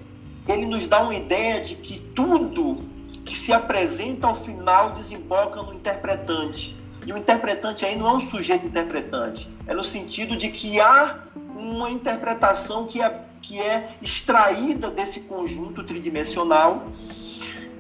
[0.49, 2.79] ele nos dá uma ideia de que tudo
[3.25, 6.77] que se apresenta ao final desemboca no interpretante.
[7.07, 11.19] E o interpretante aí não é um sujeito interpretante, é no sentido de que há
[11.57, 16.85] uma interpretação que é, que é extraída desse conjunto tridimensional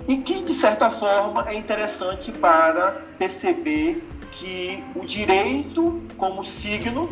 [0.09, 7.11] e que, de certa forma, é interessante para perceber que o direito, como signo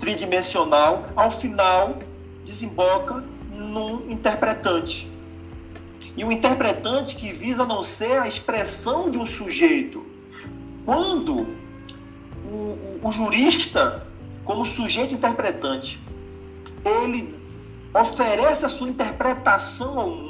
[0.00, 1.98] tridimensional, ao final
[2.44, 5.08] desemboca num interpretante.
[6.16, 10.04] E o interpretante que visa não ser a expressão de um sujeito.
[10.84, 11.46] Quando
[12.44, 14.06] o, o, o jurista
[14.44, 16.00] como sujeito interpretante,
[16.84, 17.38] ele
[17.94, 20.27] oferece a sua interpretação ao mundo,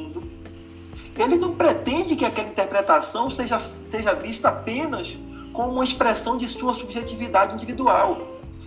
[1.19, 5.17] ele não pretende que aquela interpretação seja, seja vista apenas
[5.53, 8.19] como uma expressão de sua subjetividade individual.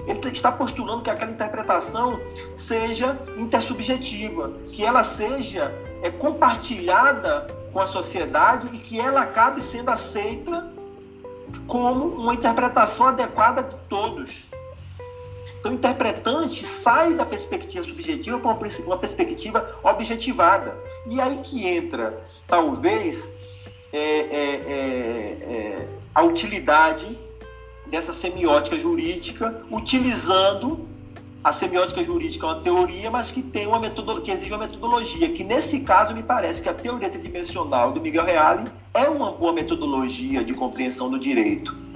[0.05, 2.19] Ele está postulando que aquela interpretação
[2.55, 5.71] seja intersubjetiva, que ela seja
[6.01, 10.67] é, compartilhada com a sociedade e que ela acabe sendo aceita
[11.67, 14.50] como uma interpretação adequada de todos.
[15.61, 20.75] Então, o interpretante sai da perspectiva subjetiva para uma perspectiva objetivada.
[21.05, 23.29] E aí que entra, talvez,
[23.93, 27.15] é, é, é, é, a utilidade
[27.85, 30.89] dessa semiótica jurídica, utilizando
[31.43, 35.43] a semiótica jurídica uma teoria, mas que tem uma metodologia, que exige uma metodologia, que
[35.43, 40.43] nesse caso me parece que a teoria tridimensional do Miguel Reale é uma boa metodologia
[40.43, 41.90] de compreensão do direito.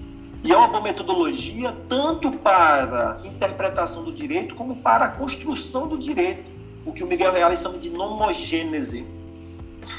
[0.45, 5.97] E é uma boa metodologia tanto para interpretação do direito como para a construção do
[5.97, 6.43] direito,
[6.85, 9.03] o que o Miguel Reale chama de nomogênese.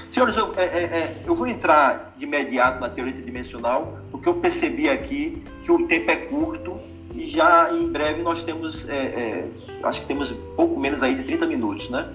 [0.09, 4.35] Senhores, eu, é, é, é, eu vou entrar de imediato na teoria tridimensional, porque eu
[4.35, 6.79] percebi aqui que o tempo é curto
[7.13, 9.51] e já em breve nós temos, é, é
[9.83, 12.09] acho que temos pouco menos aí de 30 minutos, né?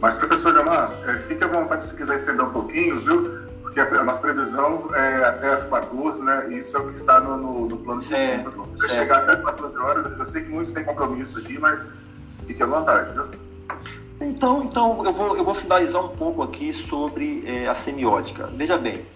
[0.00, 3.39] Mas, professor Jamar, é, fique à vontade se quiser estender um pouquinho, viu?
[3.72, 6.48] Porque a nossa previsão é até as 14, né?
[6.52, 8.44] Isso é o que está no, no, no plano de é,
[8.76, 11.86] Se chegar até 14 horas, eu sei que muitos têm compromisso aqui, mas
[12.46, 13.26] fique à vontade, viu?
[14.20, 18.48] Então, então eu, vou, eu vou finalizar um pouco aqui sobre é, a semiótica.
[18.48, 19.06] Veja bem,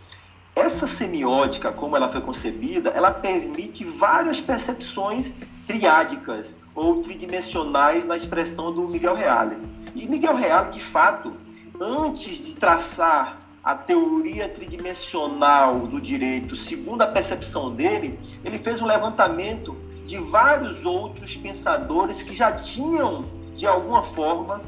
[0.54, 5.32] essa semiótica, como ela foi concebida, ela permite várias percepções
[5.66, 9.56] triádicas ou tridimensionais na expressão do Miguel Reale.
[9.96, 11.32] E Miguel Reale, de fato,
[11.80, 18.86] antes de traçar a teoria tridimensional do direito, segundo a percepção dele, ele fez um
[18.86, 23.24] levantamento de vários outros pensadores que já tinham,
[23.56, 24.60] de alguma forma,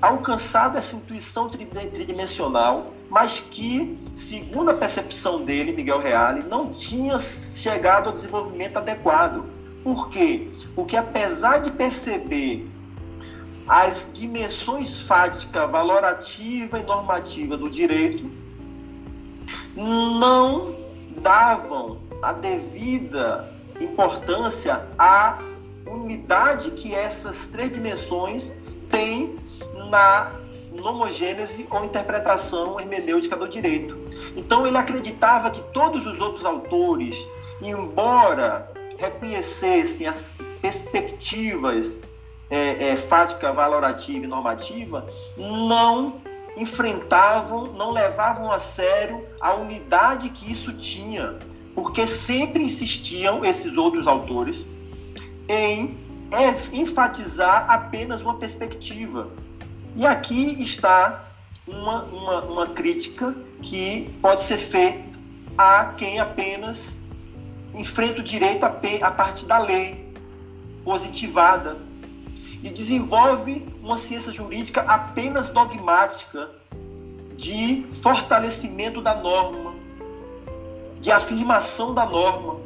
[0.00, 8.08] alcançado essa intuição tridimensional mas que, segundo a percepção dele, Miguel Reale, não tinha chegado
[8.08, 9.46] ao desenvolvimento adequado.
[9.82, 10.50] Por quê?
[10.74, 12.68] Porque apesar de perceber
[13.68, 18.30] as dimensões fática, valorativa e normativa do direito,
[19.76, 20.74] não
[21.20, 25.38] davam a devida importância à
[25.86, 28.52] unidade que essas três dimensões
[28.90, 29.38] têm
[29.90, 30.32] na
[30.72, 33.96] nomogênese ou interpretação hermenêutica do direito.
[34.34, 37.16] Então ele acreditava que todos os outros autores,
[37.60, 41.98] embora reconhecessem as perspectivas
[42.50, 46.20] é, é, fática, valorativa e normativa, não
[46.56, 51.36] enfrentavam, não levavam a sério a unidade que isso tinha,
[51.74, 54.64] porque sempre insistiam esses outros autores
[55.48, 55.96] em
[56.72, 59.28] enfatizar apenas uma perspectiva.
[59.96, 61.24] E aqui está
[61.66, 65.18] uma, uma, uma crítica que pode ser feita
[65.56, 66.96] a quem apenas
[67.74, 68.68] enfrenta o direito a,
[69.02, 70.12] a partir da lei
[70.84, 71.87] positivada
[72.70, 76.50] desenvolve uma ciência jurídica apenas dogmática
[77.36, 79.74] de fortalecimento da norma,
[81.00, 82.56] de afirmação da norma.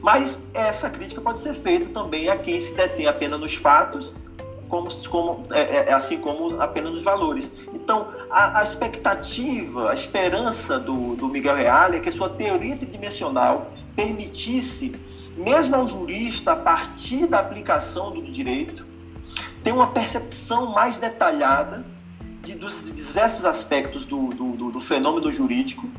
[0.00, 4.14] Mas essa crítica pode ser feita também a quem se detém apenas nos fatos,
[4.68, 7.50] como, como, é, é, é assim como apenas nos valores.
[7.74, 13.70] Então, a, a, expectativa, a esperança do, do Miguel Reale é que sua teoria tridimensional
[13.96, 14.94] permitisse,
[15.36, 18.84] mesmo ao jurista, a partir da aplicação do direito,
[19.64, 21.84] ter uma percepção mais detalhada
[22.42, 25.90] de, dos diversos aspectos do, do, do fenômeno jurídico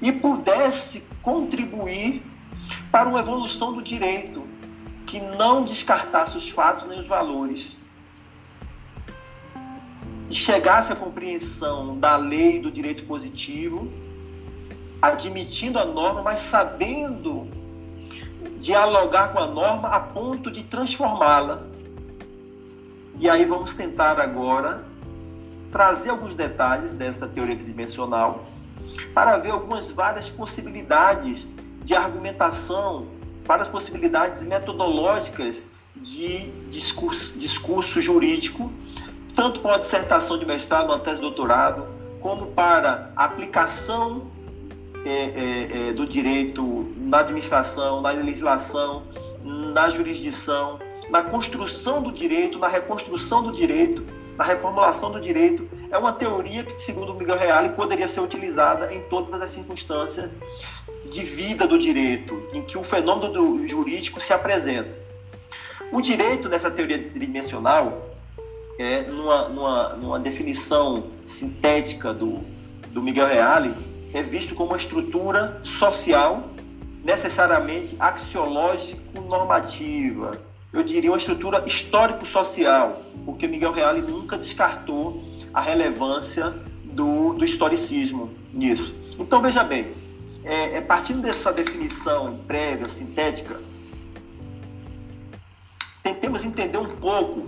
[0.00, 2.22] e pudesse contribuir
[2.92, 4.46] para uma evolução do direito
[5.06, 7.76] que não descartasse os fatos nem os valores
[10.30, 13.90] e chegasse à compreensão da lei do direito positivo,
[15.00, 17.48] admitindo a norma, mas sabendo
[18.58, 21.62] dialogar com a norma a ponto de transformá-la.
[23.18, 24.84] E aí vamos tentar agora
[25.70, 28.46] trazer alguns detalhes dessa teoria tridimensional
[29.14, 31.48] para ver algumas várias possibilidades
[31.84, 33.06] de argumentação
[33.46, 35.64] para as possibilidades metodológicas
[35.96, 38.70] de discurso, discurso jurídico,
[39.34, 41.86] tanto para a dissertação de mestrado, uma tese de doutorado,
[42.20, 44.30] como para aplicação
[45.04, 49.02] é, é, é, do direito na administração, na legislação,
[49.44, 50.78] na jurisdição,
[51.10, 54.04] na construção do direito, na reconstrução do direito,
[54.36, 55.68] na reformulação do direito.
[55.90, 60.32] É uma teoria que, segundo Miguel Reale, poderia ser utilizada em todas as circunstâncias
[61.10, 64.96] de vida do direito, em que o fenômeno do jurídico se apresenta.
[65.90, 68.08] O direito, nessa teoria tridimensional,
[68.78, 72.40] é, numa, numa, numa definição sintética do,
[72.90, 73.74] do Miguel Reale,
[74.12, 76.50] é visto como uma estrutura social
[77.04, 80.40] necessariamente axiológico-normativa.
[80.72, 86.52] Eu diria uma estrutura histórico-social, porque Miguel Reale nunca descartou a relevância
[86.84, 88.94] do, do historicismo nisso.
[89.18, 89.94] Então, veja bem,
[90.44, 93.60] é, é, partindo dessa definição prévia, sintética,
[96.02, 97.46] tentemos entender um pouco,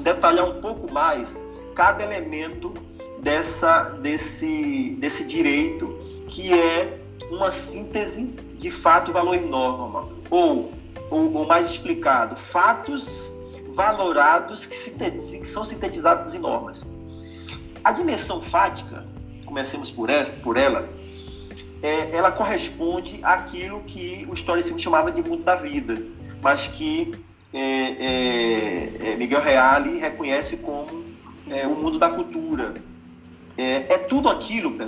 [0.00, 1.28] detalhar um pouco mais
[1.74, 2.74] cada elemento
[3.22, 5.98] dessa, desse, desse direito
[6.28, 6.98] que é
[7.30, 8.26] uma síntese
[8.58, 10.72] de fato, valor e norma, ou,
[11.10, 13.30] ou, ou mais explicado, fatos
[13.72, 16.82] valorados que, que são sintetizados em normas.
[17.84, 19.06] A dimensão fática,
[19.46, 20.88] comecemos por ela, por ela
[21.82, 26.02] é, ela corresponde àquilo que o historicismo chamava de mundo da vida,
[26.42, 27.14] mas que
[27.52, 31.04] é, é, é Miguel Reale reconhece como
[31.48, 32.74] é, o mundo da cultura.
[33.58, 34.78] É, é tudo aquilo,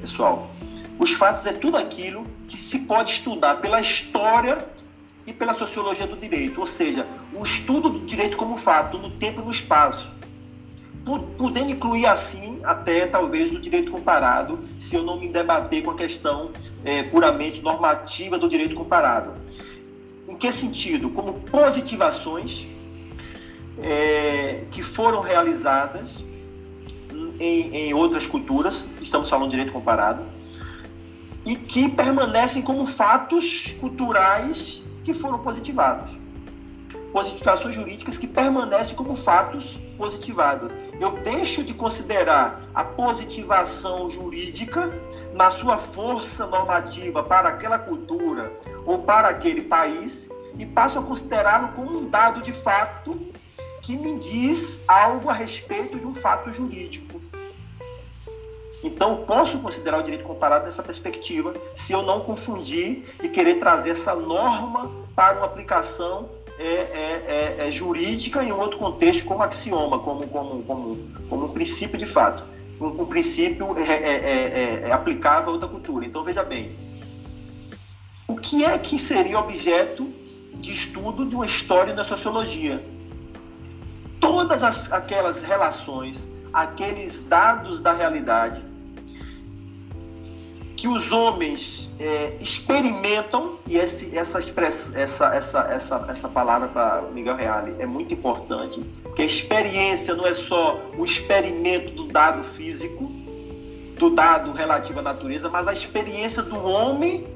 [0.00, 0.50] pessoal.
[0.98, 4.66] Os fatos é tudo aquilo que se pode estudar pela história
[5.26, 9.40] e pela sociologia do direito, ou seja, o estudo do direito como fato, no tempo
[9.40, 10.10] e no espaço
[11.36, 15.96] podendo incluir assim até talvez o direito comparado, se eu não me debater com a
[15.96, 16.52] questão
[16.84, 19.34] é, puramente normativa do direito comparado.
[20.28, 21.10] Em que sentido?
[21.10, 22.64] Como positivações
[23.82, 26.08] é, que foram realizadas
[27.42, 30.22] em, em outras culturas, estamos falando de direito comparado,
[31.44, 36.16] e que permanecem como fatos culturais que foram positivados.
[37.12, 40.70] Positivações jurídicas que permanecem como fatos positivados
[41.00, 44.88] eu deixo de considerar a positivação jurídica
[45.34, 48.52] na sua força normativa para aquela cultura
[48.86, 53.18] ou para aquele país e passo a considerá-lo como um dado de fato
[53.80, 57.11] que me diz algo a respeito de um fato jurídico.
[58.82, 63.90] Então, posso considerar o direito comparado nessa perspectiva, se eu não confundir e querer trazer
[63.90, 66.28] essa norma para uma aplicação
[66.58, 71.48] é, é, é, é jurídica em outro contexto, como axioma, como, como, como, como um
[71.48, 72.44] princípio de fato.
[72.80, 76.04] Um, um princípio é, é aplicável a outra cultura.
[76.04, 76.76] Então, veja bem,
[78.26, 80.08] o que é que seria objeto
[80.54, 82.82] de estudo de uma história da sociologia?
[84.20, 86.18] Todas as, aquelas relações,
[86.52, 88.71] aqueles dados da realidade
[90.82, 97.02] que os homens é, experimentam, e esse, essa, express, essa, essa, essa, essa palavra para
[97.02, 102.42] Miguel Reale é muito importante, porque a experiência não é só o experimento do dado
[102.42, 103.04] físico,
[103.96, 107.28] do dado relativo à natureza, mas a experiência do homem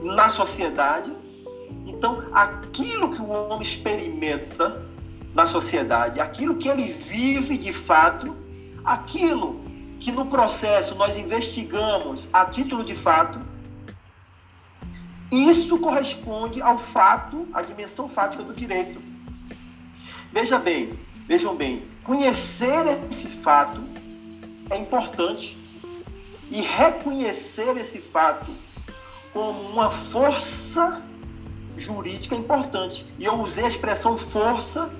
[0.00, 1.12] na sociedade.
[1.84, 4.86] Então, aquilo que o homem experimenta
[5.34, 8.36] na sociedade, aquilo que ele vive de fato,
[8.84, 9.67] aquilo
[10.00, 13.40] que no processo nós investigamos a título de fato,
[15.30, 19.00] isso corresponde ao fato, à dimensão fática do direito.
[20.32, 23.82] Veja bem, vejam bem, conhecer esse fato
[24.70, 25.56] é importante
[26.50, 28.50] e reconhecer esse fato
[29.32, 31.02] como uma força
[31.76, 33.04] jurídica importante.
[33.18, 34.90] E eu usei a expressão força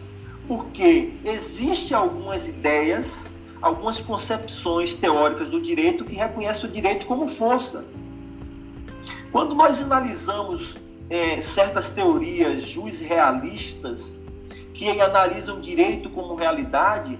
[0.46, 3.27] porque existe algumas ideias
[3.61, 7.84] algumas concepções teóricas do direito que reconhecem o direito como força.
[9.32, 10.76] Quando nós analisamos
[11.11, 14.16] é, certas teorias juiz realistas
[14.72, 17.18] que analisam o direito como realidade,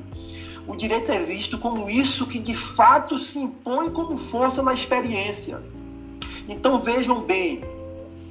[0.67, 5.63] o direito é visto como isso que de fato se impõe como força na experiência.
[6.49, 7.65] Então vejam bem,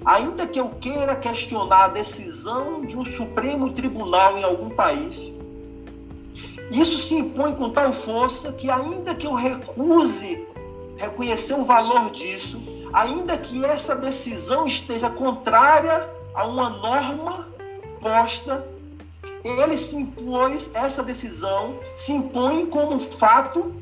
[0.05, 5.33] ainda que eu queira questionar a decisão de um Supremo Tribunal em algum país,
[6.71, 10.45] isso se impõe com tal força que, ainda que eu recuse
[10.97, 12.61] reconhecer o valor disso,
[12.91, 17.47] ainda que essa decisão esteja contrária a uma norma
[18.01, 18.67] posta,
[19.43, 23.73] ele se impôs, essa decisão se impõe como fato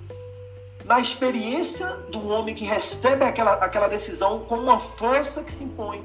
[0.83, 6.03] na experiência do homem que recebe aquela, aquela decisão como uma força que se impõe.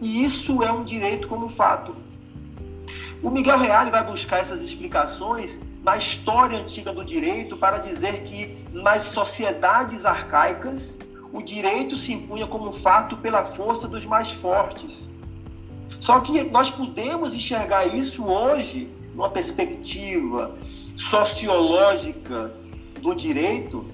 [0.00, 1.94] E isso é um direito como fato.
[3.22, 8.64] O Miguel Reale vai buscar essas explicações na história antiga do direito para dizer que
[8.72, 10.98] nas sociedades arcaicas
[11.32, 15.06] o direito se impunha como fato pela força dos mais fortes.
[16.00, 20.54] Só que nós podemos enxergar isso hoje numa perspectiva
[20.96, 22.52] sociológica
[23.00, 23.86] do direito,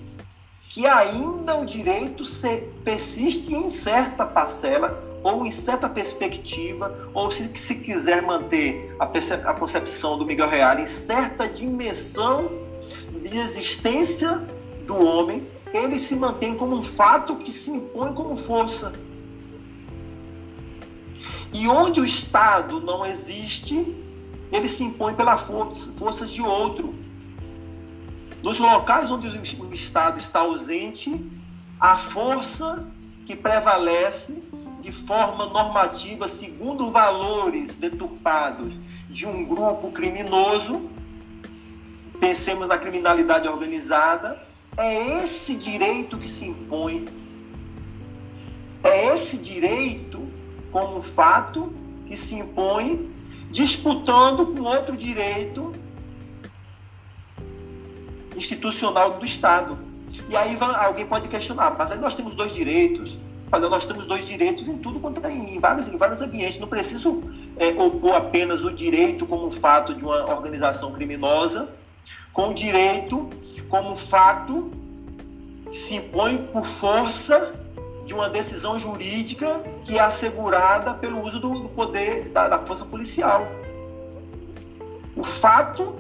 [0.68, 2.24] que ainda o direito
[2.82, 9.55] persiste em certa parcela ou em certa perspectiva, ou se, se quiser manter a, a
[9.55, 12.53] concepção do Miguel Real em certa dimensão
[13.22, 14.47] de existência
[14.87, 18.93] do homem, ele se mantém como um fato que se impõe como força.
[21.55, 23.97] E onde o Estado não existe,
[24.53, 26.95] ele se impõe pelas forças de outro.
[28.43, 31.18] Nos locais onde o Estado está ausente,
[31.81, 32.87] a força
[33.25, 34.43] que prevalece
[34.85, 38.74] de forma normativa segundo valores deturpados
[39.09, 40.91] de um grupo criminoso,
[42.20, 44.39] pensemos na criminalidade organizada,
[44.76, 47.09] é esse direito que se impõe.
[48.82, 50.28] É esse direito,
[50.70, 51.72] como fato,
[52.07, 53.11] que se impõe,
[53.51, 55.74] disputando com outro direito
[58.37, 59.78] institucional do Estado.
[60.28, 63.16] E aí alguém pode questionar, mas aí nós temos dois direitos,
[63.53, 66.59] Olha, nós temos dois direitos em tudo quanto é em vários, em vários ambientes.
[66.59, 67.23] Não preciso
[67.57, 71.69] é, opor apenas o direito como fato de uma organização criminosa
[72.33, 73.31] com o direito
[73.69, 74.73] como fato
[75.71, 77.55] que se impõe por força
[78.05, 82.85] de uma decisão jurídica que é assegurada pelo uso do, do poder da, da força
[82.85, 83.47] policial.
[85.17, 85.95] O fato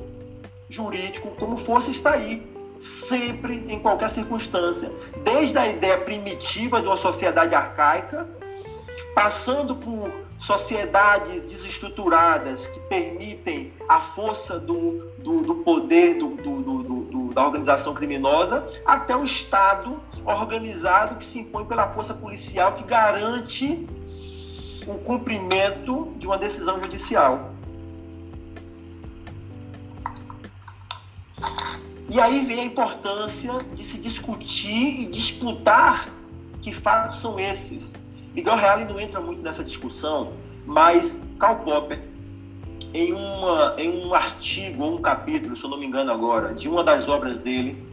[0.68, 2.53] jurídico como força está aí
[3.08, 4.90] sempre, em qualquer circunstância,
[5.22, 8.26] desde a ideia primitiva de uma sociedade arcaica,
[9.14, 16.54] passando por sociedades desestruturadas que permitem a força do, do, do poder do, do,
[17.34, 23.86] da organização criminosa, até o Estado organizado que se impõe pela força policial que garante
[24.86, 27.50] o cumprimento de uma decisão judicial.
[32.14, 36.08] E aí vem a importância de se discutir e disputar
[36.62, 37.82] que fatos são esses.
[38.32, 40.32] Miguel Reale não entra muito nessa discussão,
[40.64, 42.00] mas Karl Popper,
[42.94, 46.68] em, uma, em um artigo ou um capítulo, se eu não me engano agora, de
[46.68, 47.84] uma das obras dele,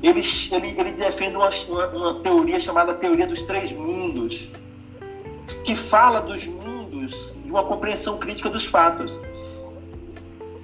[0.00, 0.22] ele,
[0.52, 4.52] ele, ele defende uma, uma, uma teoria chamada teoria dos três mundos,
[5.64, 7.12] que fala dos mundos
[7.44, 9.10] de uma compreensão crítica dos fatos.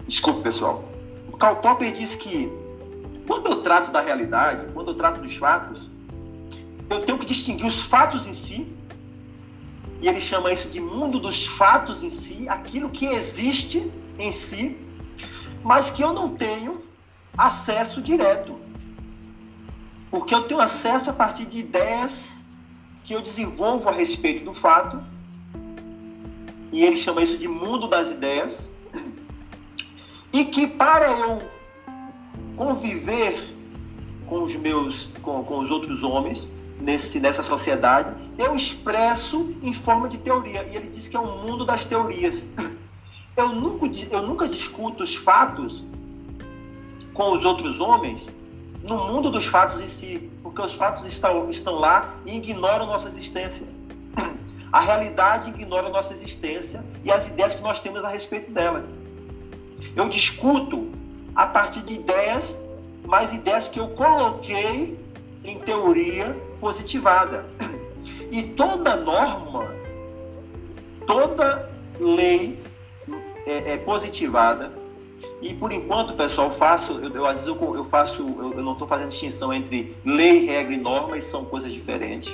[0.06, 0.84] Desculpe, pessoal.
[1.40, 2.59] Karl Popper diz que
[3.30, 5.88] quando eu trato da realidade, quando eu trato dos fatos,
[6.88, 8.66] eu tenho que distinguir os fatos em si,
[10.02, 14.76] e ele chama isso de mundo dos fatos em si, aquilo que existe em si,
[15.62, 16.82] mas que eu não tenho
[17.38, 18.58] acesso direto.
[20.10, 22.30] Porque eu tenho acesso a partir de ideias
[23.04, 25.00] que eu desenvolvo a respeito do fato,
[26.72, 28.68] e ele chama isso de mundo das ideias,
[30.32, 31.59] e que para eu
[32.61, 33.56] conviver
[34.26, 36.46] com os meus, com, com os outros homens
[36.78, 40.68] nesse, nessa sociedade, eu expresso em forma de teoria.
[40.70, 42.42] E ele diz que é um mundo das teorias.
[43.34, 45.82] Eu nunca, eu nunca discuto os fatos
[47.14, 48.26] com os outros homens
[48.82, 53.08] no mundo dos fatos em si, porque os fatos estão, estão lá e ignoram nossa
[53.08, 53.66] existência.
[54.70, 58.84] A realidade ignora nossa existência e as ideias que nós temos a respeito dela.
[59.96, 60.99] Eu discuto
[61.41, 62.55] a partir de ideias,
[63.03, 64.99] mas ideias que eu coloquei
[65.43, 67.47] em teoria positivada.
[68.30, 69.74] E toda norma,
[71.07, 71.68] toda
[71.99, 72.62] lei
[73.47, 74.70] é, é positivada,
[75.43, 78.74] e por enquanto, pessoal, faço, eu, eu às vezes eu, eu faço, eu, eu não
[78.74, 82.32] estou fazendo distinção entre lei, regra e norma, e são coisas diferentes.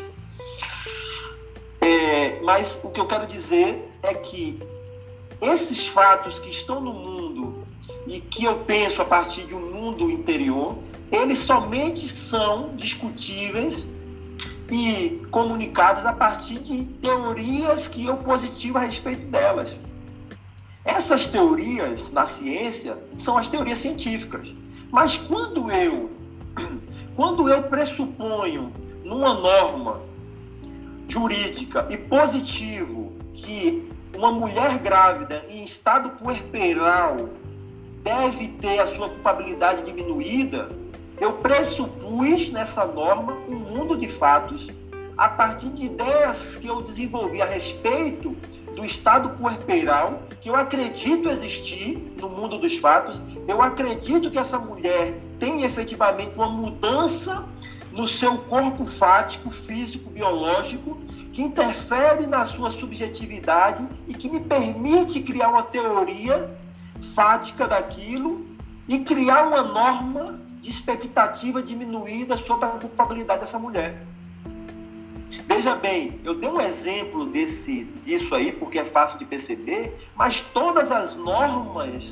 [1.80, 4.60] É, mas o que eu quero dizer é que
[5.40, 7.15] esses fatos que estão no mundo
[8.06, 10.76] e que eu penso a partir de um mundo interior,
[11.10, 13.84] eles somente são discutíveis
[14.70, 19.70] e comunicados a partir de teorias que eu positivo a respeito delas.
[20.84, 24.48] Essas teorias na ciência são as teorias científicas.
[24.90, 26.10] Mas quando eu
[27.14, 28.72] quando eu pressuponho
[29.04, 30.00] numa norma
[31.08, 37.28] jurídica e positivo que uma mulher grávida em estado puerperal
[38.06, 40.70] deve ter a sua culpabilidade diminuída,
[41.20, 44.68] eu pressupus nessa norma um mundo de fatos
[45.16, 48.36] a partir de ideias que eu desenvolvi a respeito
[48.76, 53.20] do estado puerperal que eu acredito existir no mundo dos fatos.
[53.48, 57.44] Eu acredito que essa mulher tem efetivamente uma mudança
[57.90, 61.00] no seu corpo fático, físico, biológico,
[61.32, 66.48] que interfere na sua subjetividade e que me permite criar uma teoria
[67.14, 68.46] fática daquilo
[68.88, 74.02] e criar uma norma de expectativa diminuída sobre a culpabilidade dessa mulher.
[75.46, 80.40] Veja bem, eu dei um exemplo desse, disso aí, porque é fácil de perceber, mas
[80.40, 82.04] todas as normas,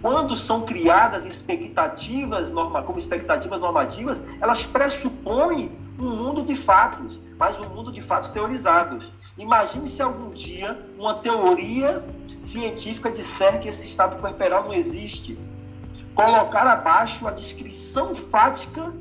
[0.00, 7.58] quando são criadas expectativas norma, como expectativas normativas, elas pressupõem um mundo de fatos, mas
[7.58, 9.10] um mundo de fatos teorizados.
[9.36, 12.02] Imagine se algum dia uma teoria
[12.42, 15.38] científica disser que esse estado corporal não existe.
[16.14, 18.92] Colocar abaixo a descrição fática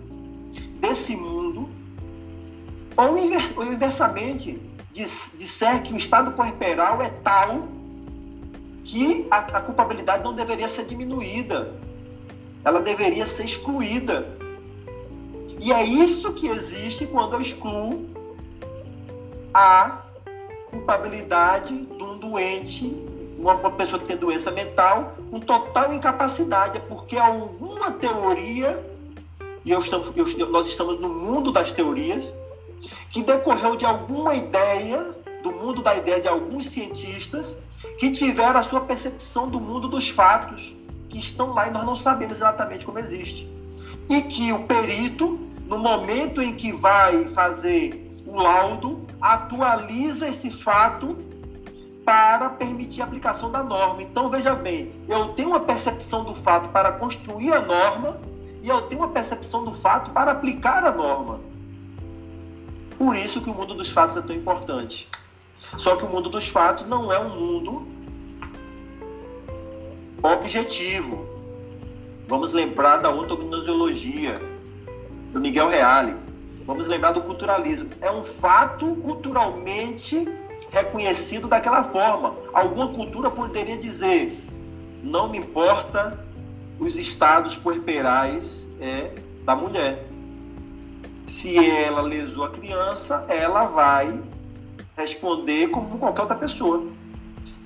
[0.79, 1.69] desse mundo
[2.95, 4.61] ou, inversamente,
[4.91, 7.67] disser que o estado corporal é tal
[8.83, 11.73] que a, a culpabilidade não deveria ser diminuída,
[12.65, 14.27] ela deveria ser excluída.
[15.61, 18.09] E é isso que existe quando eu excluo
[19.53, 20.01] a
[20.69, 22.89] culpabilidade de um doente,
[23.39, 28.83] uma pessoa que tem doença mental, com total incapacidade, é porque alguma teoria,
[29.63, 32.31] e eu estamos, eu, nós estamos no mundo das teorias,
[33.09, 37.55] que decorreu de alguma ideia, do mundo da ideia de alguns cientistas,
[37.97, 40.75] que tiveram a sua percepção do mundo dos fatos,
[41.07, 43.49] que estão lá e nós não sabemos exatamente como existe.
[44.09, 51.28] E que o perito, no momento em que vai fazer o laudo, atualiza esse fato
[52.09, 54.01] para permitir a aplicação da norma.
[54.01, 58.17] Então, veja bem, eu tenho uma percepção do fato para construir a norma
[58.63, 61.39] e eu tenho uma percepção do fato para aplicar a norma.
[62.97, 65.07] Por isso que o mundo dos fatos é tão importante.
[65.77, 67.87] Só que o mundo dos fatos não é um mundo
[70.23, 71.27] objetivo.
[72.27, 74.41] Vamos lembrar da ontognosologia,
[75.31, 76.15] do Miguel Reale.
[76.65, 77.91] Vamos lembrar do culturalismo.
[78.01, 80.27] É um fato culturalmente
[80.71, 82.35] reconhecido daquela forma.
[82.53, 84.41] Alguma cultura poderia dizer:
[85.03, 86.23] não me importa
[86.79, 89.11] os estados puerperais é,
[89.43, 90.05] da mulher.
[91.25, 94.19] Se ela lesou a criança, ela vai
[94.97, 96.87] responder como qualquer outra pessoa.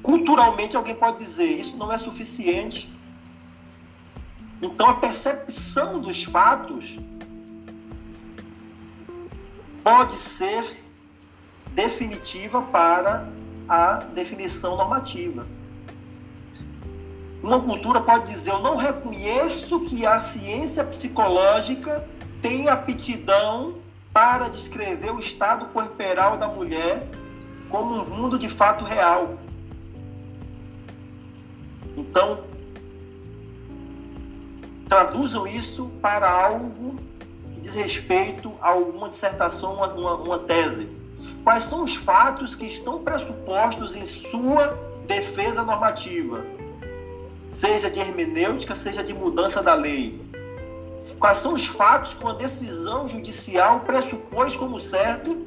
[0.01, 2.91] Culturalmente, alguém pode dizer isso não é suficiente.
[4.61, 6.97] Então, a percepção dos fatos
[9.83, 10.82] pode ser
[11.73, 13.27] definitiva para
[13.67, 15.45] a definição normativa.
[17.41, 22.07] Uma cultura pode dizer: eu não reconheço que a ciência psicológica
[22.41, 23.75] tem aptidão
[24.13, 27.07] para descrever o estado corporal da mulher
[27.69, 29.37] como um mundo de fato real.
[31.97, 32.43] Então,
[34.87, 36.99] traduzam isso para algo
[37.53, 40.87] que diz respeito a alguma dissertação, uma, uma, uma tese.
[41.43, 46.45] Quais são os fatos que estão pressupostos em sua defesa normativa?
[47.51, 50.19] Seja de hermenêutica, seja de mudança da lei.
[51.19, 55.45] Quais são os fatos que uma decisão judicial pressupôs como certo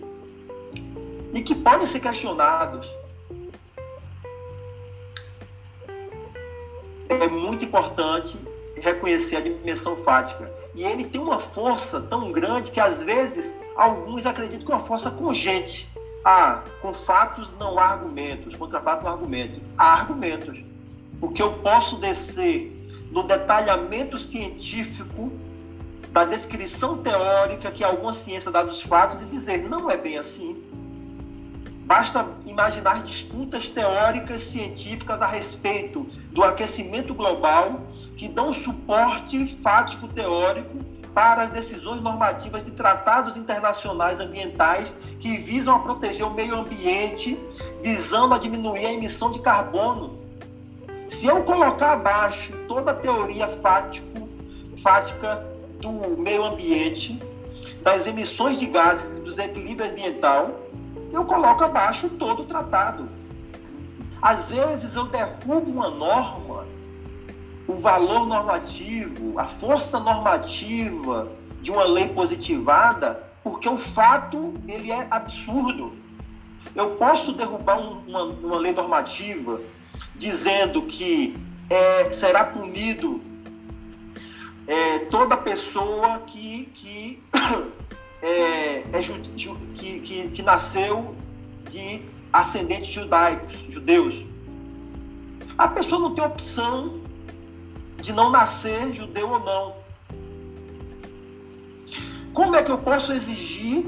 [1.32, 2.86] e que podem ser questionados?
[7.08, 8.38] É muito importante
[8.86, 10.50] reconhecer a dimensão fática.
[10.74, 14.80] E ele tem uma força tão grande que às vezes alguns acreditam que é uma
[14.84, 15.88] força congente.
[16.24, 19.58] Ah, com fatos não há argumentos, contra fatos não há argumentos.
[19.76, 20.62] Há argumentos.
[21.20, 22.72] Porque eu posso descer
[23.10, 25.32] no detalhamento científico
[26.10, 30.62] da descrição teórica que alguma ciência dá dos fatos e dizer não é bem assim.
[31.84, 37.80] Basta imaginar disputas teóricas científicas a respeito do aquecimento global
[38.16, 40.78] que dão suporte fático teórico
[41.14, 47.38] para as decisões normativas de tratados internacionais ambientais que visam a proteger o meio ambiente,
[47.82, 50.18] visando a diminuir a emissão de carbono.
[51.06, 54.28] Se eu colocar abaixo toda a teoria fático,
[54.82, 55.46] fática
[55.80, 57.20] do meio ambiente,
[57.82, 60.50] das emissões de gases e do desequilíbrio ambiental,
[61.12, 63.08] eu coloco abaixo todo o tratado.
[64.20, 66.66] Às vezes eu derrubo uma norma,
[67.66, 71.28] o valor normativo, a força normativa
[71.60, 75.92] de uma lei positivada, porque o fato ele é absurdo.
[76.74, 79.60] Eu posso derrubar uma, uma lei normativa
[80.14, 81.36] dizendo que
[81.68, 83.20] é, será punido
[84.66, 87.22] é, toda pessoa que, que
[88.22, 89.14] é, é ju,
[89.74, 91.14] que, que, que nasceu
[91.70, 92.02] de
[92.32, 94.24] ascendentes judaicos, judeus.
[95.56, 97.05] A pessoa não tem opção
[98.00, 99.74] de não nascer judeu ou não.
[102.32, 103.86] Como é que eu posso exigir?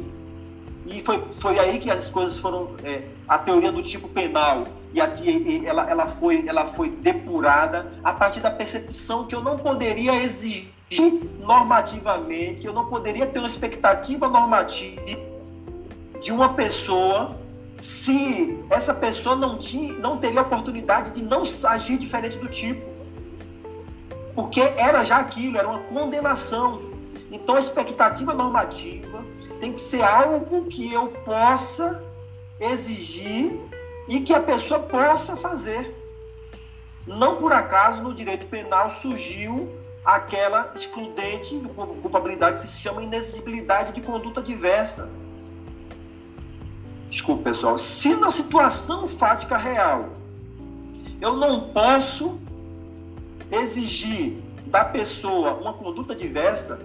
[0.86, 2.70] E foi, foi aí que as coisas foram.
[2.82, 7.92] É, a teoria do tipo penal e, a, e ela, ela, foi, ela foi depurada
[8.02, 10.72] a partir da percepção que eu não poderia exigir
[11.40, 15.02] normativamente, eu não poderia ter uma expectativa normativa
[16.22, 17.36] de uma pessoa
[17.78, 22.87] se essa pessoa não, tinha, não teria oportunidade de não agir diferente do tipo.
[24.38, 26.80] Porque era já aquilo, era uma condenação.
[27.28, 29.24] Então a expectativa normativa
[29.58, 32.00] tem que ser algo que eu possa
[32.60, 33.60] exigir
[34.06, 35.92] e que a pessoa possa fazer.
[37.04, 41.68] Não por acaso no direito penal surgiu aquela excludente de
[42.00, 45.10] culpabilidade que se chama inexigibilidade de conduta diversa.
[47.08, 47.76] Desculpe, pessoal.
[47.76, 50.10] Se na situação fática real
[51.20, 52.38] eu não posso
[53.50, 54.36] exigir
[54.66, 56.80] da pessoa uma conduta diversa,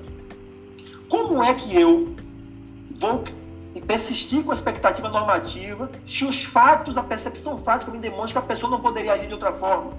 [1.10, 2.16] como é que eu
[3.00, 3.24] vou
[3.86, 8.56] persistir com a expectativa normativa se os fatos, a percepção fática me demonstra que a
[8.56, 9.94] pessoa não poderia agir de outra forma?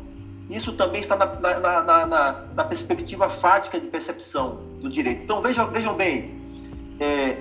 [0.49, 5.23] Isso também está na, na, na, na, perspectiva fática de percepção do direito.
[5.23, 6.39] Então vejam, vejam bem,
[7.01, 7.39] é,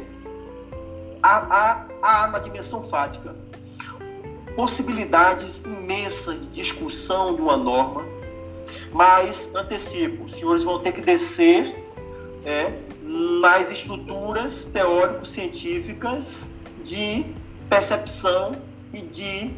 [1.21, 3.35] há, há, há na dimensão fática
[4.55, 8.03] possibilidades imensas de discussão de uma norma,
[8.93, 11.75] mas antecipo, os senhores vão ter que descer
[12.45, 12.71] é,
[13.01, 16.49] nas estruturas teórico-científicas
[16.83, 17.25] de
[17.67, 18.55] percepção
[18.93, 19.51] e de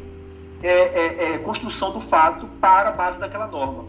[0.62, 3.84] é, é, é, construção do fato para a base daquela norma.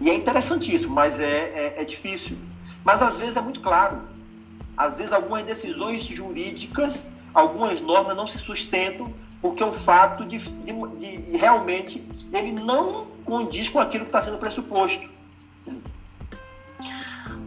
[0.00, 2.36] E é interessantíssimo, mas é, é, é difícil.
[2.84, 3.98] Mas às vezes é muito claro.
[4.76, 10.72] Às vezes algumas decisões jurídicas, algumas normas não se sustentam porque o fato de, de,
[10.96, 12.02] de realmente
[12.32, 15.08] ele não condiz com aquilo que está sendo pressuposto.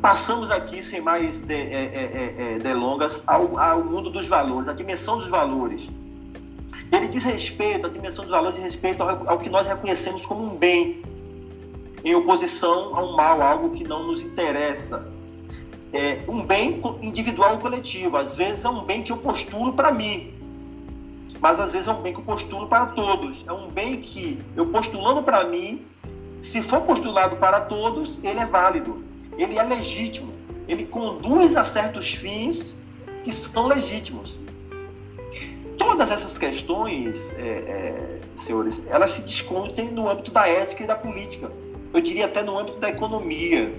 [0.01, 4.73] Passamos aqui, sem mais de, é, é, é, delongas, ao, ao mundo dos valores, a
[4.73, 5.89] dimensão dos valores.
[6.91, 10.43] Ele diz respeito, a dimensão dos valores diz respeito ao, ao que nós reconhecemos como
[10.45, 11.01] um bem,
[12.03, 15.07] em oposição a um mal, algo que não nos interessa.
[15.91, 18.15] É um bem individual ou coletivo.
[18.17, 20.35] Às vezes é um bem que eu postulo para mim,
[21.46, 23.46] mas às vezes é um bem que eu postulo para todos.
[23.46, 25.86] É um bem que eu postulando para mim,
[26.41, 29.04] se for postulado para todos, ele é válido,
[29.38, 30.34] ele é legítimo,
[30.68, 32.74] ele conduz a certos fins
[33.24, 34.36] que são legítimos.
[35.78, 40.96] Todas essas questões, é, é, senhores, elas se discutem no âmbito da ética e da
[40.96, 41.52] política.
[41.93, 43.72] Eu diria até no âmbito da economia,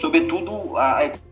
[0.00, 1.25] sobretudo a economia